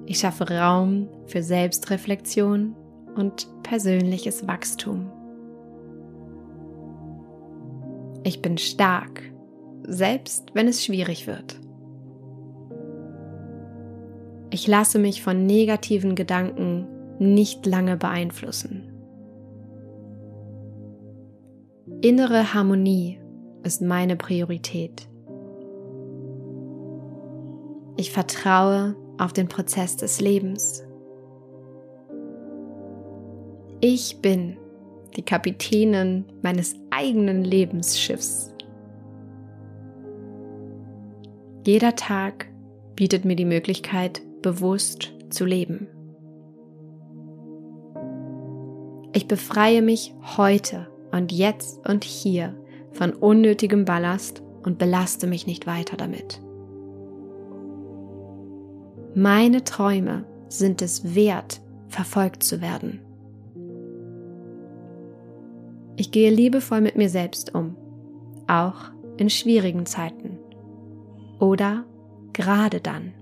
Ich 0.06 0.18
schaffe 0.18 0.48
Raum 0.50 1.08
für 1.26 1.42
Selbstreflexion 1.42 2.74
und 3.14 3.48
persönliches 3.62 4.46
Wachstum. 4.46 5.10
Ich 8.24 8.42
bin 8.42 8.58
stark, 8.58 9.22
selbst 9.84 10.54
wenn 10.54 10.68
es 10.68 10.84
schwierig 10.84 11.26
wird. 11.26 11.60
Ich 14.50 14.66
lasse 14.66 14.98
mich 14.98 15.22
von 15.22 15.46
negativen 15.46 16.14
Gedanken 16.14 16.86
nicht 17.18 17.64
lange 17.64 17.96
beeinflussen. 17.96 18.92
Innere 22.02 22.52
Harmonie 22.52 23.21
ist 23.62 23.82
meine 23.82 24.16
Priorität. 24.16 25.08
Ich 27.96 28.10
vertraue 28.10 28.96
auf 29.18 29.32
den 29.32 29.48
Prozess 29.48 29.96
des 29.96 30.20
Lebens. 30.20 30.84
Ich 33.80 34.20
bin 34.20 34.56
die 35.16 35.22
Kapitänin 35.22 36.24
meines 36.42 36.74
eigenen 36.90 37.44
Lebensschiffs. 37.44 38.54
Jeder 41.64 41.94
Tag 41.94 42.48
bietet 42.96 43.24
mir 43.24 43.36
die 43.36 43.44
Möglichkeit, 43.44 44.22
bewusst 44.42 45.12
zu 45.30 45.44
leben. 45.44 45.86
Ich 49.12 49.28
befreie 49.28 49.82
mich 49.82 50.14
heute 50.36 50.88
und 51.12 51.30
jetzt 51.30 51.86
und 51.86 52.04
hier 52.04 52.54
von 52.92 53.12
unnötigem 53.12 53.84
Ballast 53.84 54.42
und 54.62 54.78
belaste 54.78 55.26
mich 55.26 55.46
nicht 55.46 55.66
weiter 55.66 55.96
damit. 55.96 56.40
Meine 59.14 59.64
Träume 59.64 60.24
sind 60.48 60.80
es 60.82 61.14
wert, 61.14 61.60
verfolgt 61.88 62.42
zu 62.42 62.60
werden. 62.60 63.00
Ich 65.96 66.10
gehe 66.10 66.30
liebevoll 66.30 66.80
mit 66.80 66.96
mir 66.96 67.10
selbst 67.10 67.54
um, 67.54 67.76
auch 68.46 68.90
in 69.18 69.28
schwierigen 69.28 69.84
Zeiten 69.84 70.38
oder 71.38 71.84
gerade 72.32 72.80
dann. 72.80 73.12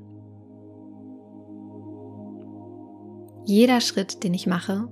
Jeder 3.45 3.81
Schritt, 3.81 4.23
den 4.23 4.35
ich 4.35 4.47
mache, 4.47 4.89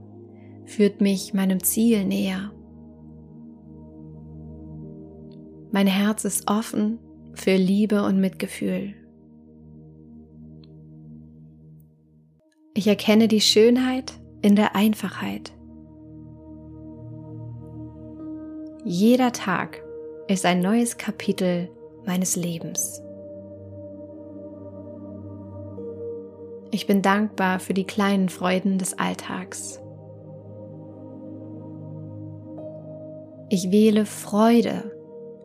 führt 0.65 1.01
mich 1.01 1.33
meinem 1.35 1.63
Ziel 1.63 2.05
näher. 2.05 2.51
Mein 5.71 5.87
Herz 5.87 6.25
ist 6.25 6.49
offen 6.51 6.99
für 7.35 7.55
Liebe 7.57 8.03
und 8.03 8.19
Mitgefühl. 8.19 8.95
Ich 12.73 12.87
erkenne 12.87 13.29
die 13.29 13.41
Schönheit 13.41 14.15
in 14.41 14.57
der 14.57 14.75
Einfachheit. 14.75 15.53
Jeder 18.85 19.33
Tag 19.33 19.83
ist 20.27 20.47
ein 20.47 20.61
neues 20.61 20.97
Kapitel 20.97 21.69
meines 22.07 22.37
Lebens. 22.37 23.03
Ich 26.71 26.87
bin 26.87 27.03
dankbar 27.03 27.61
für 27.61 27.75
die 27.75 27.85
kleinen 27.85 28.31
Freuden 28.31 28.79
des 28.79 28.99
Alltags. 28.99 29.83
Ich 33.51 33.71
wähle 33.71 34.07
Freude 34.07 34.98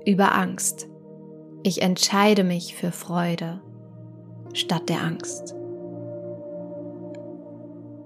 über 0.06 0.36
Angst. 0.36 0.88
Ich 1.64 1.82
entscheide 1.82 2.44
mich 2.44 2.76
für 2.76 2.92
Freude 2.92 3.62
statt 4.54 4.90
der 4.90 5.02
Angst. 5.02 5.56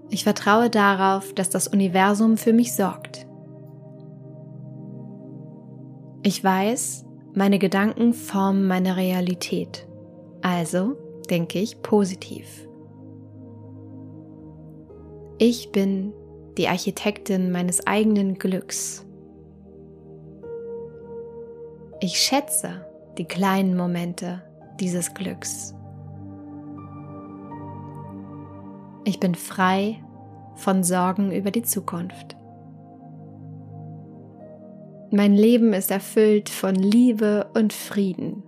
Ich 0.10 0.24
vertraue 0.24 0.70
darauf, 0.70 1.34
dass 1.34 1.50
das 1.50 1.68
Universum 1.68 2.38
für 2.38 2.54
mich 2.54 2.74
sorgt. 2.74 3.28
Ich 6.24 6.44
weiß, 6.44 7.06
meine 7.34 7.60
Gedanken 7.60 8.14
formen 8.14 8.68
meine 8.68 8.98
Realität. 8.98 9.88
Also 10.42 10.96
denke 11.30 11.60
ich 11.60 11.82
positiv. 11.82 12.68
Ich 15.40 15.72
bin 15.72 16.14
die 16.58 16.68
Architektin 16.68 17.52
meines 17.52 17.86
eigenen 17.86 18.36
Glücks. 18.40 19.07
Ich 22.00 22.20
schätze 22.20 22.86
die 23.18 23.26
kleinen 23.26 23.76
Momente 23.76 24.44
dieses 24.80 25.16
Glücks. 25.16 25.74
Ich 29.04 29.20
bin 29.20 29.34
frei 29.34 30.04
von 30.54 30.84
Sorgen 30.84 31.32
über 31.32 31.50
die 31.50 31.64
Zukunft. 31.64 32.36
Mein 35.10 35.34
Leben 35.34 35.74
ist 35.74 35.90
erfüllt 35.90 36.50
von 36.50 36.76
Liebe 36.76 37.50
und 37.56 37.74
Frieden. 37.74 38.44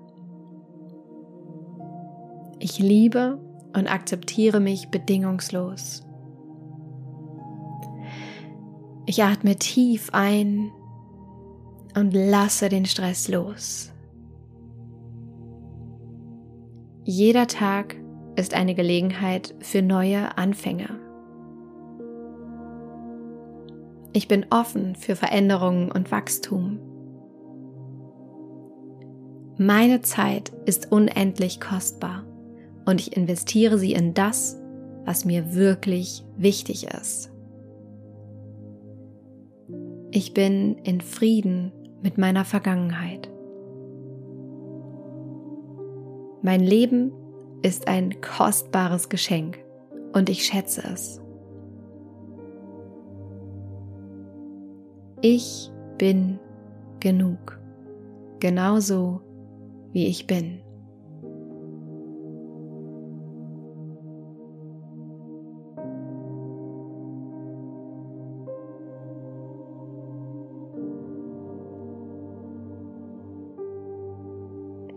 Ich 2.59 2.77
liebe 2.77 3.39
und 3.75 3.91
akzeptiere 3.91 4.59
mich 4.59 4.89
bedingungslos. 4.89 6.05
Ich 9.07 9.23
atme 9.23 9.55
tief 9.55 10.09
ein 10.11 10.71
und 11.99 12.13
lasse 12.13 12.69
den 12.69 12.85
Stress 12.85 13.27
los. 13.27 13.91
Jeder 17.03 17.47
Tag 17.47 17.95
ist 18.35 18.53
eine 18.53 18.75
Gelegenheit 18.75 19.53
für 19.59 19.81
neue 19.81 20.37
Anfänge. 20.37 20.89
Ich 24.13 24.27
bin 24.27 24.45
offen 24.49 24.95
für 24.95 25.15
Veränderungen 25.15 25.91
und 25.91 26.11
Wachstum. 26.11 26.79
Meine 29.57 30.01
Zeit 30.01 30.51
ist 30.65 30.91
unendlich 30.91 31.59
kostbar 31.59 32.25
und 32.85 33.01
ich 33.01 33.15
investiere 33.15 33.77
sie 33.77 33.91
in 33.91 34.13
das, 34.13 34.57
was 35.05 35.25
mir 35.25 35.53
wirklich 35.53 36.23
wichtig 36.37 36.87
ist. 36.87 37.31
Ich 40.11 40.33
bin 40.33 40.77
in 40.83 41.01
Frieden 41.01 41.71
mit 42.01 42.17
meiner 42.17 42.45
Vergangenheit. 42.45 43.29
Mein 46.41 46.61
Leben 46.61 47.11
ist 47.61 47.87
ein 47.87 48.21
kostbares 48.21 49.09
Geschenk 49.09 49.59
und 50.13 50.29
ich 50.29 50.45
schätze 50.45 50.83
es. 50.93 51.21
Ich 55.21 55.69
bin 55.97 56.39
genug, 57.01 57.59
genauso 58.39 59.21
wie 59.91 60.07
ich 60.07 60.27
bin. 60.27 60.61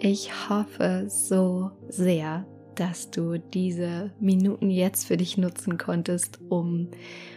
Ich 0.05 0.49
hoffe 0.49 1.05
so 1.07 1.71
sehr, 1.89 2.45
dass 2.75 3.13
du 3.13 3.39
diese 3.39 4.13
Minuten 4.19 4.69
jetzt 4.69 5.07
für 5.07 5.17
dich 5.17 5.39
nutzen 5.39 5.79
konntest, 5.79 6.41
um 6.49 6.91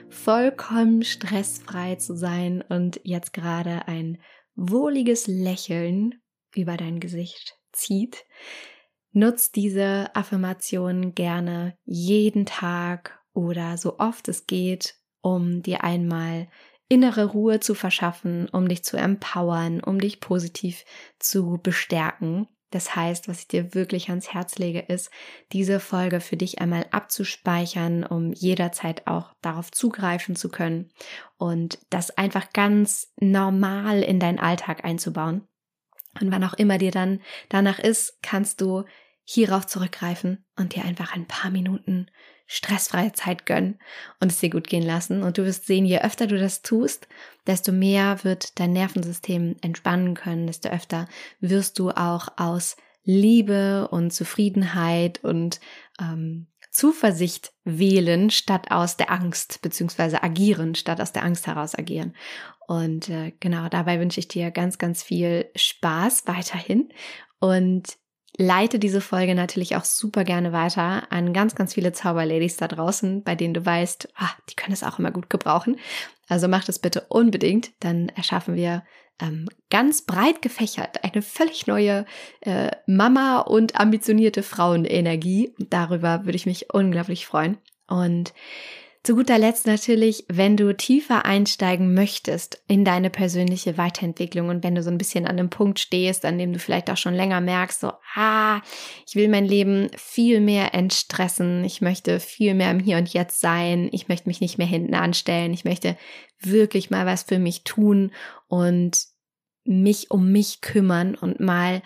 vollkommen 0.09 1.03
stressfrei 1.03 1.97
zu 1.97 2.15
sein 2.15 2.63
und 2.63 2.99
jetzt 3.03 3.33
gerade 3.33 3.87
ein 3.87 4.17
wohliges 4.55 5.27
Lächeln 5.27 6.15
über 6.55 6.75
dein 6.75 6.99
Gesicht 6.99 7.55
zieht. 7.71 8.25
Nutz 9.11 9.51
diese 9.51 10.15
Affirmation 10.15 11.13
gerne 11.13 11.77
jeden 11.83 12.47
Tag 12.47 13.19
oder 13.35 13.77
so 13.77 13.99
oft 13.99 14.27
es 14.27 14.47
geht, 14.47 14.95
um 15.21 15.61
dir 15.61 15.83
einmal 15.83 16.47
innere 16.89 17.25
Ruhe 17.25 17.59
zu 17.59 17.75
verschaffen, 17.75 18.49
um 18.49 18.67
dich 18.67 18.83
zu 18.83 18.97
empowern, 18.97 19.81
um 19.81 19.99
dich 19.99 20.19
positiv 20.19 20.83
zu 21.19 21.59
bestärken. 21.61 22.47
Das 22.71 22.95
heißt, 22.95 23.27
was 23.27 23.39
ich 23.39 23.47
dir 23.47 23.73
wirklich 23.73 24.09
ans 24.09 24.33
Herz 24.33 24.57
lege, 24.57 24.79
ist, 24.79 25.11
diese 25.51 25.79
Folge 25.79 26.19
für 26.19 26.35
dich 26.35 26.59
einmal 26.59 26.85
abzuspeichern, 26.91 28.03
um 28.03 28.33
jederzeit 28.33 29.07
auch 29.07 29.33
darauf 29.41 29.71
zugreifen 29.71 30.35
zu 30.35 30.49
können 30.49 30.91
und 31.37 31.79
das 31.89 32.17
einfach 32.17 32.51
ganz 32.53 33.13
normal 33.19 34.01
in 34.01 34.19
deinen 34.19 34.39
Alltag 34.39 34.83
einzubauen. 34.83 35.47
Und 36.19 36.31
wann 36.31 36.43
auch 36.43 36.53
immer 36.53 36.77
dir 36.77 36.91
dann 36.91 37.21
danach 37.49 37.79
ist, 37.79 38.19
kannst 38.21 38.61
du 38.61 38.83
hierauf 39.25 39.67
zurückgreifen 39.67 40.45
und 40.55 40.75
dir 40.75 40.85
einfach 40.85 41.13
ein 41.13 41.27
paar 41.27 41.51
Minuten 41.51 42.07
stressfreie 42.47 43.13
Zeit 43.13 43.45
gönnen 43.45 43.79
und 44.19 44.31
es 44.31 44.39
dir 44.39 44.49
gut 44.49 44.67
gehen 44.67 44.83
lassen. 44.83 45.23
Und 45.23 45.37
du 45.37 45.45
wirst 45.45 45.65
sehen, 45.65 45.85
je 45.85 45.99
öfter 45.99 46.27
du 46.27 46.37
das 46.37 46.61
tust, 46.61 47.07
desto 47.47 47.71
mehr 47.71 48.23
wird 48.23 48.59
dein 48.59 48.73
Nervensystem 48.73 49.55
entspannen 49.61 50.13
können, 50.13 50.47
desto 50.47 50.69
öfter 50.69 51.07
wirst 51.39 51.79
du 51.79 51.89
auch 51.89 52.27
aus 52.37 52.77
Liebe 53.03 53.87
und 53.89 54.11
Zufriedenheit 54.11 55.23
und 55.23 55.59
ähm, 55.99 56.47
Zuversicht 56.71 57.53
wählen, 57.63 58.29
statt 58.29 58.69
aus 58.69 58.97
der 58.97 59.09
Angst, 59.09 59.61
beziehungsweise 59.61 60.21
agieren, 60.23 60.75
statt 60.75 60.99
aus 60.99 61.13
der 61.13 61.23
Angst 61.23 61.47
heraus 61.47 61.73
agieren. 61.73 62.15
Und 62.67 63.09
äh, 63.09 63.31
genau 63.39 63.69
dabei 63.69 63.99
wünsche 63.99 64.19
ich 64.19 64.27
dir 64.27 64.51
ganz, 64.51 64.77
ganz 64.77 65.01
viel 65.01 65.49
Spaß 65.55 66.23
weiterhin. 66.25 66.89
Und 67.39 67.97
leite 68.37 68.79
diese 68.79 69.01
Folge 69.01 69.35
natürlich 69.35 69.75
auch 69.75 69.85
super 69.85 70.23
gerne 70.23 70.51
weiter 70.51 71.11
an 71.11 71.33
ganz, 71.33 71.55
ganz 71.55 71.73
viele 71.73 71.93
Zauberladies 71.93 72.57
da 72.57 72.67
draußen, 72.67 73.23
bei 73.23 73.35
denen 73.35 73.53
du 73.53 73.65
weißt, 73.65 74.09
ah, 74.15 74.31
die 74.49 74.55
können 74.55 74.73
es 74.73 74.83
auch 74.83 74.99
immer 74.99 75.11
gut 75.11 75.29
gebrauchen. 75.29 75.77
Also 76.27 76.47
mach 76.47 76.63
das 76.63 76.79
bitte 76.79 77.05
unbedingt, 77.09 77.71
dann 77.79 78.09
erschaffen 78.09 78.55
wir 78.55 78.83
ähm, 79.21 79.47
ganz 79.69 80.01
breit 80.01 80.41
gefächert 80.41 81.03
eine 81.03 81.21
völlig 81.21 81.67
neue 81.67 82.05
äh, 82.41 82.71
Mama 82.85 83.39
und 83.39 83.79
ambitionierte 83.79 84.43
Frauenenergie. 84.43 85.53
Darüber 85.57 86.25
würde 86.25 86.35
ich 86.35 86.45
mich 86.45 86.73
unglaublich 86.73 87.25
freuen. 87.25 87.57
Und 87.87 88.33
zu 89.05 89.15
guter 89.15 89.37
Letzt 89.37 89.67
natürlich, 89.67 90.25
wenn 90.27 90.57
du 90.57 90.75
tiefer 90.75 91.25
einsteigen 91.25 91.93
möchtest 91.93 92.63
in 92.67 92.83
deine 92.83 93.11
persönliche 93.11 93.77
Weiterentwicklung 93.77 94.49
und 94.49 94.63
wenn 94.63 94.73
du 94.73 94.81
so 94.81 94.89
ein 94.89 94.97
bisschen 94.97 95.25
an 95.25 95.37
einem 95.37 95.51
Punkt 95.51 95.79
stehst, 95.79 96.25
an 96.25 96.39
dem 96.39 96.53
du 96.53 96.59
vielleicht 96.59 96.89
auch 96.89 96.97
schon 96.97 97.13
länger 97.13 97.39
merkst, 97.39 97.81
so, 97.81 97.91
ah, 98.15 98.61
ich 99.07 99.15
will 99.15 99.29
mein 99.29 99.45
Leben 99.45 99.89
viel 99.95 100.41
mehr 100.41 100.73
entstressen, 100.73 101.63
ich 101.63 101.81
möchte 101.81 102.19
viel 102.19 102.55
mehr 102.55 102.71
im 102.71 102.79
Hier 102.79 102.97
und 102.97 103.13
Jetzt 103.13 103.39
sein, 103.41 103.89
ich 103.91 104.07
möchte 104.07 104.27
mich 104.27 104.41
nicht 104.41 104.57
mehr 104.57 104.67
hinten 104.67 104.95
anstellen, 104.95 105.53
ich 105.53 105.65
möchte 105.65 105.97
wirklich 106.41 106.89
mal 106.89 107.05
was 107.05 107.23
für 107.23 107.37
mich 107.37 107.63
tun 107.63 108.11
und 108.47 109.05
mich 109.65 110.09
um 110.09 110.31
mich 110.31 110.61
kümmern 110.61 111.13
und 111.13 111.39
mal 111.39 111.83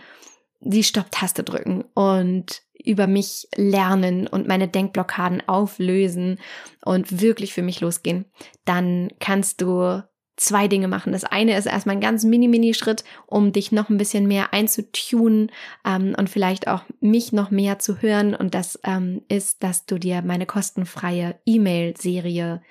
die 0.62 0.84
Stopptaste 0.84 1.44
drücken 1.44 1.86
und 1.94 2.62
über 2.84 3.08
mich 3.08 3.48
lernen 3.56 4.28
und 4.28 4.48
meine 4.48 4.68
Denkblockaden 4.68 5.48
auflösen 5.48 6.40
und 6.84 7.22
wirklich 7.22 7.54
für 7.54 7.62
mich 7.62 7.82
losgehen, 7.82 8.26
dann 8.66 9.10
kannst 9.20 9.62
du 9.62 10.02
zwei 10.40 10.70
Dinge 10.70 10.88
machen. 10.88 11.12
Das 11.12 11.26
eine 11.26 11.58
ist 11.58 11.66
erstmal 11.66 11.98
ein 11.98 12.02
ganz 12.02 12.24
mini-mini-Schritt, 12.24 13.04
um 13.28 13.52
dich 13.52 13.72
noch 13.72 13.90
ein 13.90 13.98
bisschen 13.98 14.28
mehr 14.28 14.54
einzutunen 14.54 15.52
ähm, 15.86 16.16
und 16.18 16.30
vielleicht 16.30 16.68
auch 16.68 16.84
mich 17.02 17.34
noch 17.34 17.52
mehr 17.52 17.80
zu 17.80 18.02
hören. 18.02 18.34
Und 18.34 18.56
das 18.56 18.80
ähm, 18.84 19.22
ist, 19.28 19.64
dass 19.64 19.86
du 19.86 20.00
dir 20.00 20.22
meine 20.22 20.46
kostenfreie 20.46 21.40
E-Mail-Serie 21.46 22.62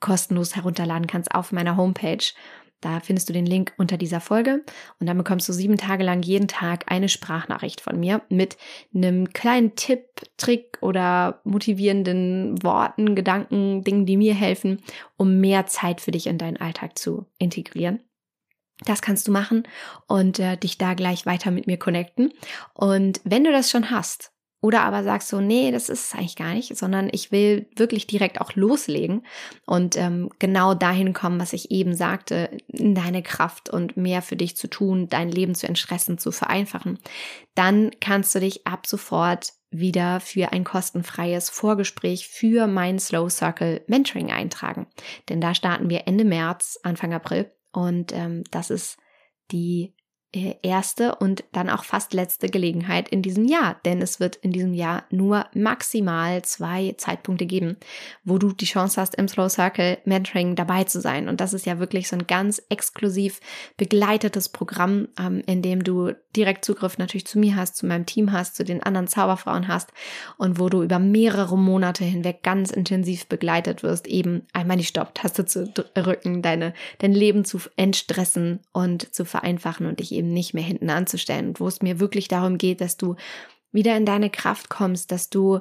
kostenlos 0.00 0.54
herunterladen 0.54 1.06
kannst 1.06 1.34
auf 1.34 1.50
meiner 1.50 1.78
Homepage. 1.78 2.24
Da 2.84 3.00
findest 3.00 3.30
du 3.30 3.32
den 3.32 3.46
Link 3.46 3.72
unter 3.78 3.96
dieser 3.96 4.20
Folge 4.20 4.62
und 5.00 5.06
dann 5.06 5.16
bekommst 5.16 5.48
du 5.48 5.54
sieben 5.54 5.78
Tage 5.78 6.04
lang 6.04 6.22
jeden 6.22 6.48
Tag 6.48 6.84
eine 6.92 7.08
Sprachnachricht 7.08 7.80
von 7.80 7.98
mir 7.98 8.20
mit 8.28 8.58
einem 8.94 9.32
kleinen 9.32 9.74
Tipp, 9.74 10.04
Trick 10.36 10.76
oder 10.82 11.40
motivierenden 11.44 12.62
Worten, 12.62 13.14
Gedanken, 13.14 13.84
Dingen, 13.84 14.04
die 14.04 14.18
mir 14.18 14.34
helfen, 14.34 14.82
um 15.16 15.40
mehr 15.40 15.66
Zeit 15.66 16.02
für 16.02 16.10
dich 16.10 16.26
in 16.26 16.36
deinen 16.36 16.58
Alltag 16.58 16.98
zu 16.98 17.24
integrieren. 17.38 18.00
Das 18.84 19.00
kannst 19.00 19.26
du 19.28 19.32
machen 19.32 19.66
und 20.06 20.38
äh, 20.38 20.58
dich 20.58 20.76
da 20.76 20.92
gleich 20.92 21.24
weiter 21.24 21.50
mit 21.50 21.66
mir 21.66 21.78
connecten. 21.78 22.34
Und 22.74 23.22
wenn 23.24 23.44
du 23.44 23.50
das 23.50 23.70
schon 23.70 23.90
hast, 23.90 24.33
oder 24.64 24.80
aber 24.80 25.04
sagst 25.04 25.30
du, 25.30 25.42
nee, 25.42 25.70
das 25.72 25.90
ist 25.90 26.06
es 26.06 26.14
eigentlich 26.14 26.36
gar 26.36 26.54
nicht, 26.54 26.74
sondern 26.74 27.10
ich 27.12 27.30
will 27.30 27.66
wirklich 27.76 28.06
direkt 28.06 28.40
auch 28.40 28.54
loslegen 28.54 29.26
und 29.66 29.94
ähm, 29.98 30.30
genau 30.38 30.72
dahin 30.72 31.12
kommen, 31.12 31.38
was 31.38 31.52
ich 31.52 31.70
eben 31.70 31.94
sagte, 31.94 32.48
in 32.68 32.94
deine 32.94 33.22
Kraft 33.22 33.68
und 33.68 33.98
mehr 33.98 34.22
für 34.22 34.36
dich 34.36 34.56
zu 34.56 34.70
tun, 34.70 35.06
dein 35.10 35.30
Leben 35.30 35.54
zu 35.54 35.68
entstressen, 35.68 36.16
zu 36.16 36.32
vereinfachen. 36.32 36.98
Dann 37.54 37.90
kannst 38.00 38.34
du 38.34 38.40
dich 38.40 38.66
ab 38.66 38.86
sofort 38.86 39.52
wieder 39.70 40.18
für 40.20 40.54
ein 40.54 40.64
kostenfreies 40.64 41.50
Vorgespräch 41.50 42.28
für 42.28 42.66
mein 42.66 42.98
Slow 42.98 43.28
Circle 43.28 43.82
Mentoring 43.86 44.32
eintragen. 44.32 44.86
Denn 45.28 45.42
da 45.42 45.54
starten 45.54 45.90
wir 45.90 46.06
Ende 46.06 46.24
März, 46.24 46.78
Anfang 46.82 47.12
April 47.12 47.52
und 47.70 48.14
ähm, 48.14 48.44
das 48.50 48.70
ist 48.70 48.96
die 49.50 49.92
erste 50.62 51.14
und 51.16 51.44
dann 51.52 51.70
auch 51.70 51.84
fast 51.84 52.14
letzte 52.14 52.48
Gelegenheit 52.48 53.08
in 53.08 53.22
diesem 53.22 53.44
Jahr, 53.46 53.76
denn 53.84 54.02
es 54.02 54.20
wird 54.20 54.36
in 54.36 54.52
diesem 54.52 54.74
Jahr 54.74 55.04
nur 55.10 55.46
maximal 55.54 56.42
zwei 56.42 56.94
Zeitpunkte 56.98 57.46
geben, 57.46 57.76
wo 58.24 58.38
du 58.38 58.52
die 58.52 58.64
Chance 58.64 59.00
hast, 59.00 59.14
im 59.14 59.28
Slow 59.28 59.48
Circle 59.48 59.98
Mentoring 60.04 60.56
dabei 60.56 60.84
zu 60.84 61.00
sein. 61.00 61.28
Und 61.28 61.40
das 61.40 61.52
ist 61.52 61.66
ja 61.66 61.78
wirklich 61.78 62.08
so 62.08 62.16
ein 62.16 62.26
ganz 62.26 62.62
exklusiv 62.68 63.40
begleitetes 63.76 64.48
Programm, 64.48 65.08
ähm, 65.18 65.42
in 65.46 65.62
dem 65.62 65.84
du 65.84 66.12
direkt 66.36 66.64
Zugriff 66.64 66.98
natürlich 66.98 67.26
zu 67.26 67.38
mir 67.38 67.56
hast, 67.56 67.76
zu 67.76 67.86
meinem 67.86 68.06
Team 68.06 68.32
hast, 68.32 68.56
zu 68.56 68.64
den 68.64 68.82
anderen 68.82 69.06
Zauberfrauen 69.06 69.68
hast 69.68 69.92
und 70.36 70.58
wo 70.58 70.68
du 70.68 70.82
über 70.82 70.98
mehrere 70.98 71.56
Monate 71.56 72.04
hinweg 72.04 72.42
ganz 72.42 72.70
intensiv 72.70 73.26
begleitet 73.26 73.82
wirst, 73.82 74.06
eben 74.06 74.46
einmal 74.52 74.76
die 74.76 74.84
Stopptaste 74.84 75.44
zu 75.44 75.68
drücken, 75.68 76.42
deine, 76.42 76.74
dein 76.98 77.12
Leben 77.12 77.44
zu 77.44 77.60
entstressen 77.76 78.60
und 78.72 79.14
zu 79.14 79.24
vereinfachen 79.24 79.86
und 79.86 80.00
dich 80.00 80.12
eben 80.12 80.23
eben 80.24 80.32
nicht 80.32 80.54
mehr 80.54 80.62
hinten 80.62 80.90
anzustellen 80.90 81.48
und 81.48 81.60
wo 81.60 81.68
es 81.68 81.82
mir 81.82 82.00
wirklich 82.00 82.28
darum 82.28 82.58
geht, 82.58 82.80
dass 82.80 82.96
du 82.96 83.16
wieder 83.72 83.96
in 83.96 84.06
deine 84.06 84.30
Kraft 84.30 84.70
kommst, 84.70 85.12
dass 85.12 85.30
du 85.30 85.60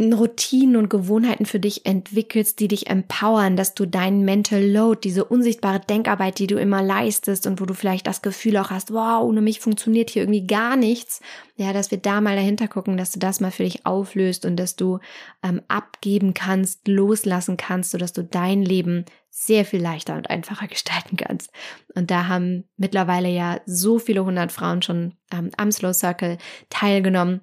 Routinen 0.00 0.76
und 0.76 0.88
Gewohnheiten 0.88 1.44
für 1.44 1.60
dich 1.60 1.84
entwickelst, 1.84 2.58
die 2.58 2.68
dich 2.68 2.86
empowern, 2.86 3.56
dass 3.56 3.74
du 3.74 3.84
deinen 3.84 4.24
Mental 4.24 4.64
Load, 4.64 5.00
diese 5.04 5.26
unsichtbare 5.26 5.80
Denkarbeit, 5.80 6.38
die 6.38 6.46
du 6.46 6.58
immer 6.58 6.82
leistest 6.82 7.46
und 7.46 7.60
wo 7.60 7.66
du 7.66 7.74
vielleicht 7.74 8.06
das 8.06 8.22
Gefühl 8.22 8.56
auch 8.56 8.70
hast, 8.70 8.94
wow, 8.94 9.22
ohne 9.22 9.42
mich 9.42 9.60
funktioniert 9.60 10.08
hier 10.08 10.22
irgendwie 10.22 10.46
gar 10.46 10.76
nichts, 10.76 11.20
ja, 11.56 11.74
dass 11.74 11.90
wir 11.90 11.98
da 11.98 12.22
mal 12.22 12.34
dahinter 12.34 12.66
gucken, 12.66 12.96
dass 12.96 13.10
du 13.10 13.18
das 13.18 13.40
mal 13.40 13.50
für 13.50 13.64
dich 13.64 13.84
auflöst 13.84 14.46
und 14.46 14.56
dass 14.56 14.74
du 14.74 15.00
ähm, 15.42 15.60
abgeben 15.68 16.32
kannst, 16.32 16.88
loslassen 16.88 17.58
kannst, 17.58 17.90
sodass 17.90 18.14
du 18.14 18.24
dein 18.24 18.62
Leben 18.62 19.04
sehr 19.30 19.64
viel 19.64 19.80
leichter 19.80 20.16
und 20.16 20.28
einfacher 20.28 20.66
gestalten 20.68 21.16
kannst. 21.16 21.50
Und 21.94 22.10
da 22.10 22.26
haben 22.28 22.68
mittlerweile 22.76 23.28
ja 23.28 23.60
so 23.64 23.98
viele 23.98 24.24
hundert 24.24 24.52
Frauen 24.52 24.82
schon 24.82 25.14
ähm, 25.32 25.50
am 25.56 25.72
Slow 25.72 25.94
Circle 25.94 26.38
teilgenommen 26.68 27.40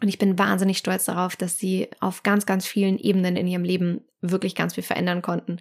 und 0.00 0.08
ich 0.08 0.18
bin 0.18 0.38
wahnsinnig 0.38 0.78
stolz 0.78 1.06
darauf, 1.06 1.34
dass 1.34 1.58
sie 1.58 1.88
auf 2.00 2.22
ganz, 2.22 2.46
ganz 2.46 2.66
vielen 2.66 2.98
Ebenen 2.98 3.36
in 3.36 3.46
ihrem 3.46 3.64
Leben 3.64 4.02
wirklich 4.20 4.54
ganz 4.54 4.74
viel 4.74 4.84
verändern 4.84 5.22
konnten. 5.22 5.58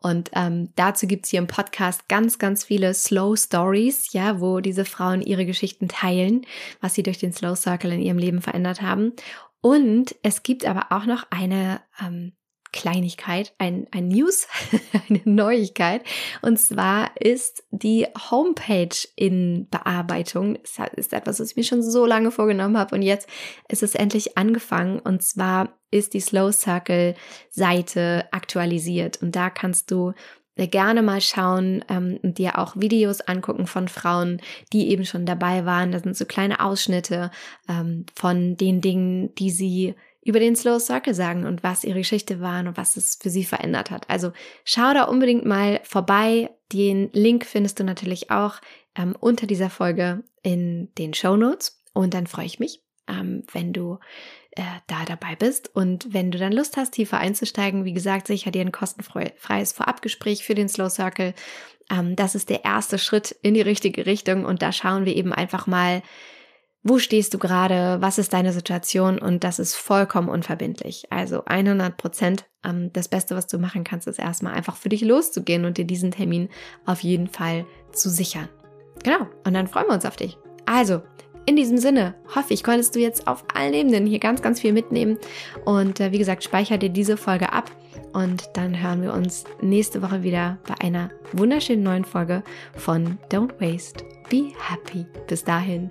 Und 0.00 0.30
ähm, 0.34 0.70
dazu 0.76 1.06
gibt's 1.06 1.30
hier 1.30 1.40
im 1.40 1.46
Podcast 1.46 2.08
ganz, 2.08 2.38
ganz 2.38 2.64
viele 2.64 2.92
Slow 2.94 3.36
Stories, 3.36 4.12
ja, 4.12 4.40
wo 4.40 4.60
diese 4.60 4.84
Frauen 4.84 5.22
ihre 5.22 5.46
Geschichten 5.46 5.88
teilen, 5.88 6.42
was 6.80 6.94
sie 6.94 7.02
durch 7.02 7.18
den 7.18 7.32
Slow 7.32 7.56
Circle 7.56 7.92
in 7.92 8.00
ihrem 8.00 8.18
Leben 8.18 8.42
verändert 8.42 8.82
haben. 8.82 9.12
Und 9.60 10.14
es 10.22 10.42
gibt 10.42 10.66
aber 10.66 10.86
auch 10.90 11.06
noch 11.06 11.26
eine 11.30 11.80
ähm, 12.00 12.32
Kleinigkeit, 12.78 13.52
ein, 13.58 13.88
ein 13.90 14.06
News, 14.06 14.46
eine 15.08 15.20
Neuigkeit. 15.24 16.02
Und 16.42 16.60
zwar 16.60 17.10
ist 17.18 17.64
die 17.72 18.06
Homepage 18.30 18.96
in 19.16 19.66
Bearbeitung. 19.68 20.58
Das 20.62 20.88
ist 20.94 21.12
etwas, 21.12 21.40
was 21.40 21.50
ich 21.50 21.56
mir 21.56 21.64
schon 21.64 21.82
so 21.82 22.06
lange 22.06 22.30
vorgenommen 22.30 22.78
habe. 22.78 22.94
Und 22.94 23.02
jetzt 23.02 23.28
ist 23.68 23.82
es 23.82 23.96
endlich 23.96 24.38
angefangen. 24.38 25.00
Und 25.00 25.24
zwar 25.24 25.76
ist 25.90 26.14
die 26.14 26.20
Slow 26.20 26.52
Circle 26.52 27.16
Seite 27.50 28.28
aktualisiert. 28.30 29.20
Und 29.22 29.34
da 29.34 29.50
kannst 29.50 29.90
du 29.90 30.12
gerne 30.54 31.02
mal 31.02 31.20
schauen 31.20 31.84
ähm, 31.88 32.20
und 32.22 32.38
dir 32.38 32.58
auch 32.58 32.76
Videos 32.76 33.20
angucken 33.20 33.66
von 33.66 33.88
Frauen, 33.88 34.40
die 34.72 34.88
eben 34.88 35.04
schon 35.04 35.26
dabei 35.26 35.64
waren. 35.64 35.90
Das 35.90 36.02
sind 36.02 36.16
so 36.16 36.26
kleine 36.26 36.60
Ausschnitte 36.60 37.32
ähm, 37.68 38.06
von 38.14 38.56
den 38.56 38.80
Dingen, 38.80 39.34
die 39.36 39.50
sie 39.50 39.94
über 40.28 40.40
den 40.40 40.56
Slow 40.56 40.78
Circle 40.78 41.14
sagen 41.14 41.46
und 41.46 41.62
was 41.62 41.84
ihre 41.84 41.98
Geschichte 41.98 42.40
war 42.40 42.60
und 42.60 42.76
was 42.76 42.96
es 42.96 43.16
für 43.20 43.30
sie 43.30 43.44
verändert 43.44 43.90
hat. 43.90 44.08
Also 44.10 44.32
schau 44.64 44.92
da 44.92 45.04
unbedingt 45.04 45.46
mal 45.46 45.80
vorbei. 45.84 46.50
Den 46.72 47.08
Link 47.12 47.46
findest 47.46 47.80
du 47.80 47.84
natürlich 47.84 48.30
auch 48.30 48.60
ähm, 48.94 49.16
unter 49.18 49.46
dieser 49.46 49.70
Folge 49.70 50.22
in 50.42 50.92
den 50.98 51.14
Show 51.14 51.36
Notes. 51.36 51.82
Und 51.94 52.12
dann 52.12 52.26
freue 52.26 52.44
ich 52.44 52.58
mich, 52.58 52.82
ähm, 53.08 53.44
wenn 53.52 53.72
du 53.72 53.98
äh, 54.50 54.62
da 54.86 55.06
dabei 55.06 55.34
bist. 55.34 55.74
Und 55.74 56.12
wenn 56.12 56.30
du 56.30 56.36
dann 56.36 56.52
Lust 56.52 56.76
hast, 56.76 56.90
tiefer 56.90 57.18
einzusteigen, 57.18 57.86
wie 57.86 57.94
gesagt, 57.94 58.26
sicher 58.26 58.50
dir 58.50 58.60
ein 58.60 58.72
kostenfreies 58.72 59.72
Vorabgespräch 59.72 60.44
für 60.44 60.54
den 60.54 60.68
Slow 60.68 60.90
Circle. 60.90 61.32
Ähm, 61.90 62.16
das 62.16 62.34
ist 62.34 62.50
der 62.50 62.64
erste 62.64 62.98
Schritt 62.98 63.34
in 63.42 63.54
die 63.54 63.62
richtige 63.62 64.04
Richtung. 64.04 64.44
Und 64.44 64.60
da 64.60 64.72
schauen 64.72 65.06
wir 65.06 65.16
eben 65.16 65.32
einfach 65.32 65.66
mal, 65.66 66.02
wo 66.82 66.98
stehst 66.98 67.34
du 67.34 67.38
gerade, 67.38 68.00
was 68.00 68.18
ist 68.18 68.32
deine 68.32 68.52
Situation 68.52 69.18
und 69.18 69.44
das 69.44 69.58
ist 69.58 69.74
vollkommen 69.74 70.28
unverbindlich. 70.28 71.04
Also 71.10 71.44
100 71.44 71.96
Prozent. 71.96 72.44
Ähm, 72.64 72.90
das 72.92 73.08
Beste, 73.08 73.36
was 73.36 73.46
du 73.46 73.58
machen 73.58 73.84
kannst, 73.84 74.06
ist 74.06 74.18
erstmal 74.18 74.54
einfach 74.54 74.76
für 74.76 74.88
dich 74.88 75.02
loszugehen 75.02 75.64
und 75.64 75.78
dir 75.78 75.84
diesen 75.84 76.10
Termin 76.10 76.48
auf 76.86 77.00
jeden 77.00 77.28
Fall 77.28 77.66
zu 77.92 78.08
sichern. 78.08 78.48
Genau, 79.02 79.26
und 79.44 79.54
dann 79.54 79.68
freuen 79.68 79.86
wir 79.86 79.94
uns 79.94 80.06
auf 80.06 80.16
dich. 80.16 80.38
Also, 80.66 81.02
in 81.46 81.56
diesem 81.56 81.78
Sinne 81.78 82.14
hoffe 82.34 82.52
ich, 82.52 82.62
konntest 82.62 82.94
du 82.94 83.00
jetzt 83.00 83.26
auf 83.26 83.44
allen 83.54 83.72
Ebenen 83.72 84.06
hier 84.06 84.18
ganz, 84.18 84.42
ganz 84.42 84.60
viel 84.60 84.72
mitnehmen. 84.72 85.18
Und 85.64 85.98
äh, 85.98 86.12
wie 86.12 86.18
gesagt, 86.18 86.44
speicher 86.44 86.76
dir 86.76 86.90
diese 86.90 87.16
Folge 87.16 87.52
ab 87.52 87.70
und 88.12 88.50
dann 88.54 88.82
hören 88.82 89.02
wir 89.02 89.14
uns 89.14 89.44
nächste 89.62 90.02
Woche 90.02 90.22
wieder 90.22 90.58
bei 90.66 90.74
einer 90.84 91.10
wunderschönen 91.32 91.82
neuen 91.82 92.04
Folge 92.04 92.42
von 92.74 93.18
Don't 93.30 93.58
Waste, 93.60 94.04
Be 94.28 94.52
Happy. 94.58 95.06
Bis 95.26 95.42
dahin, 95.42 95.90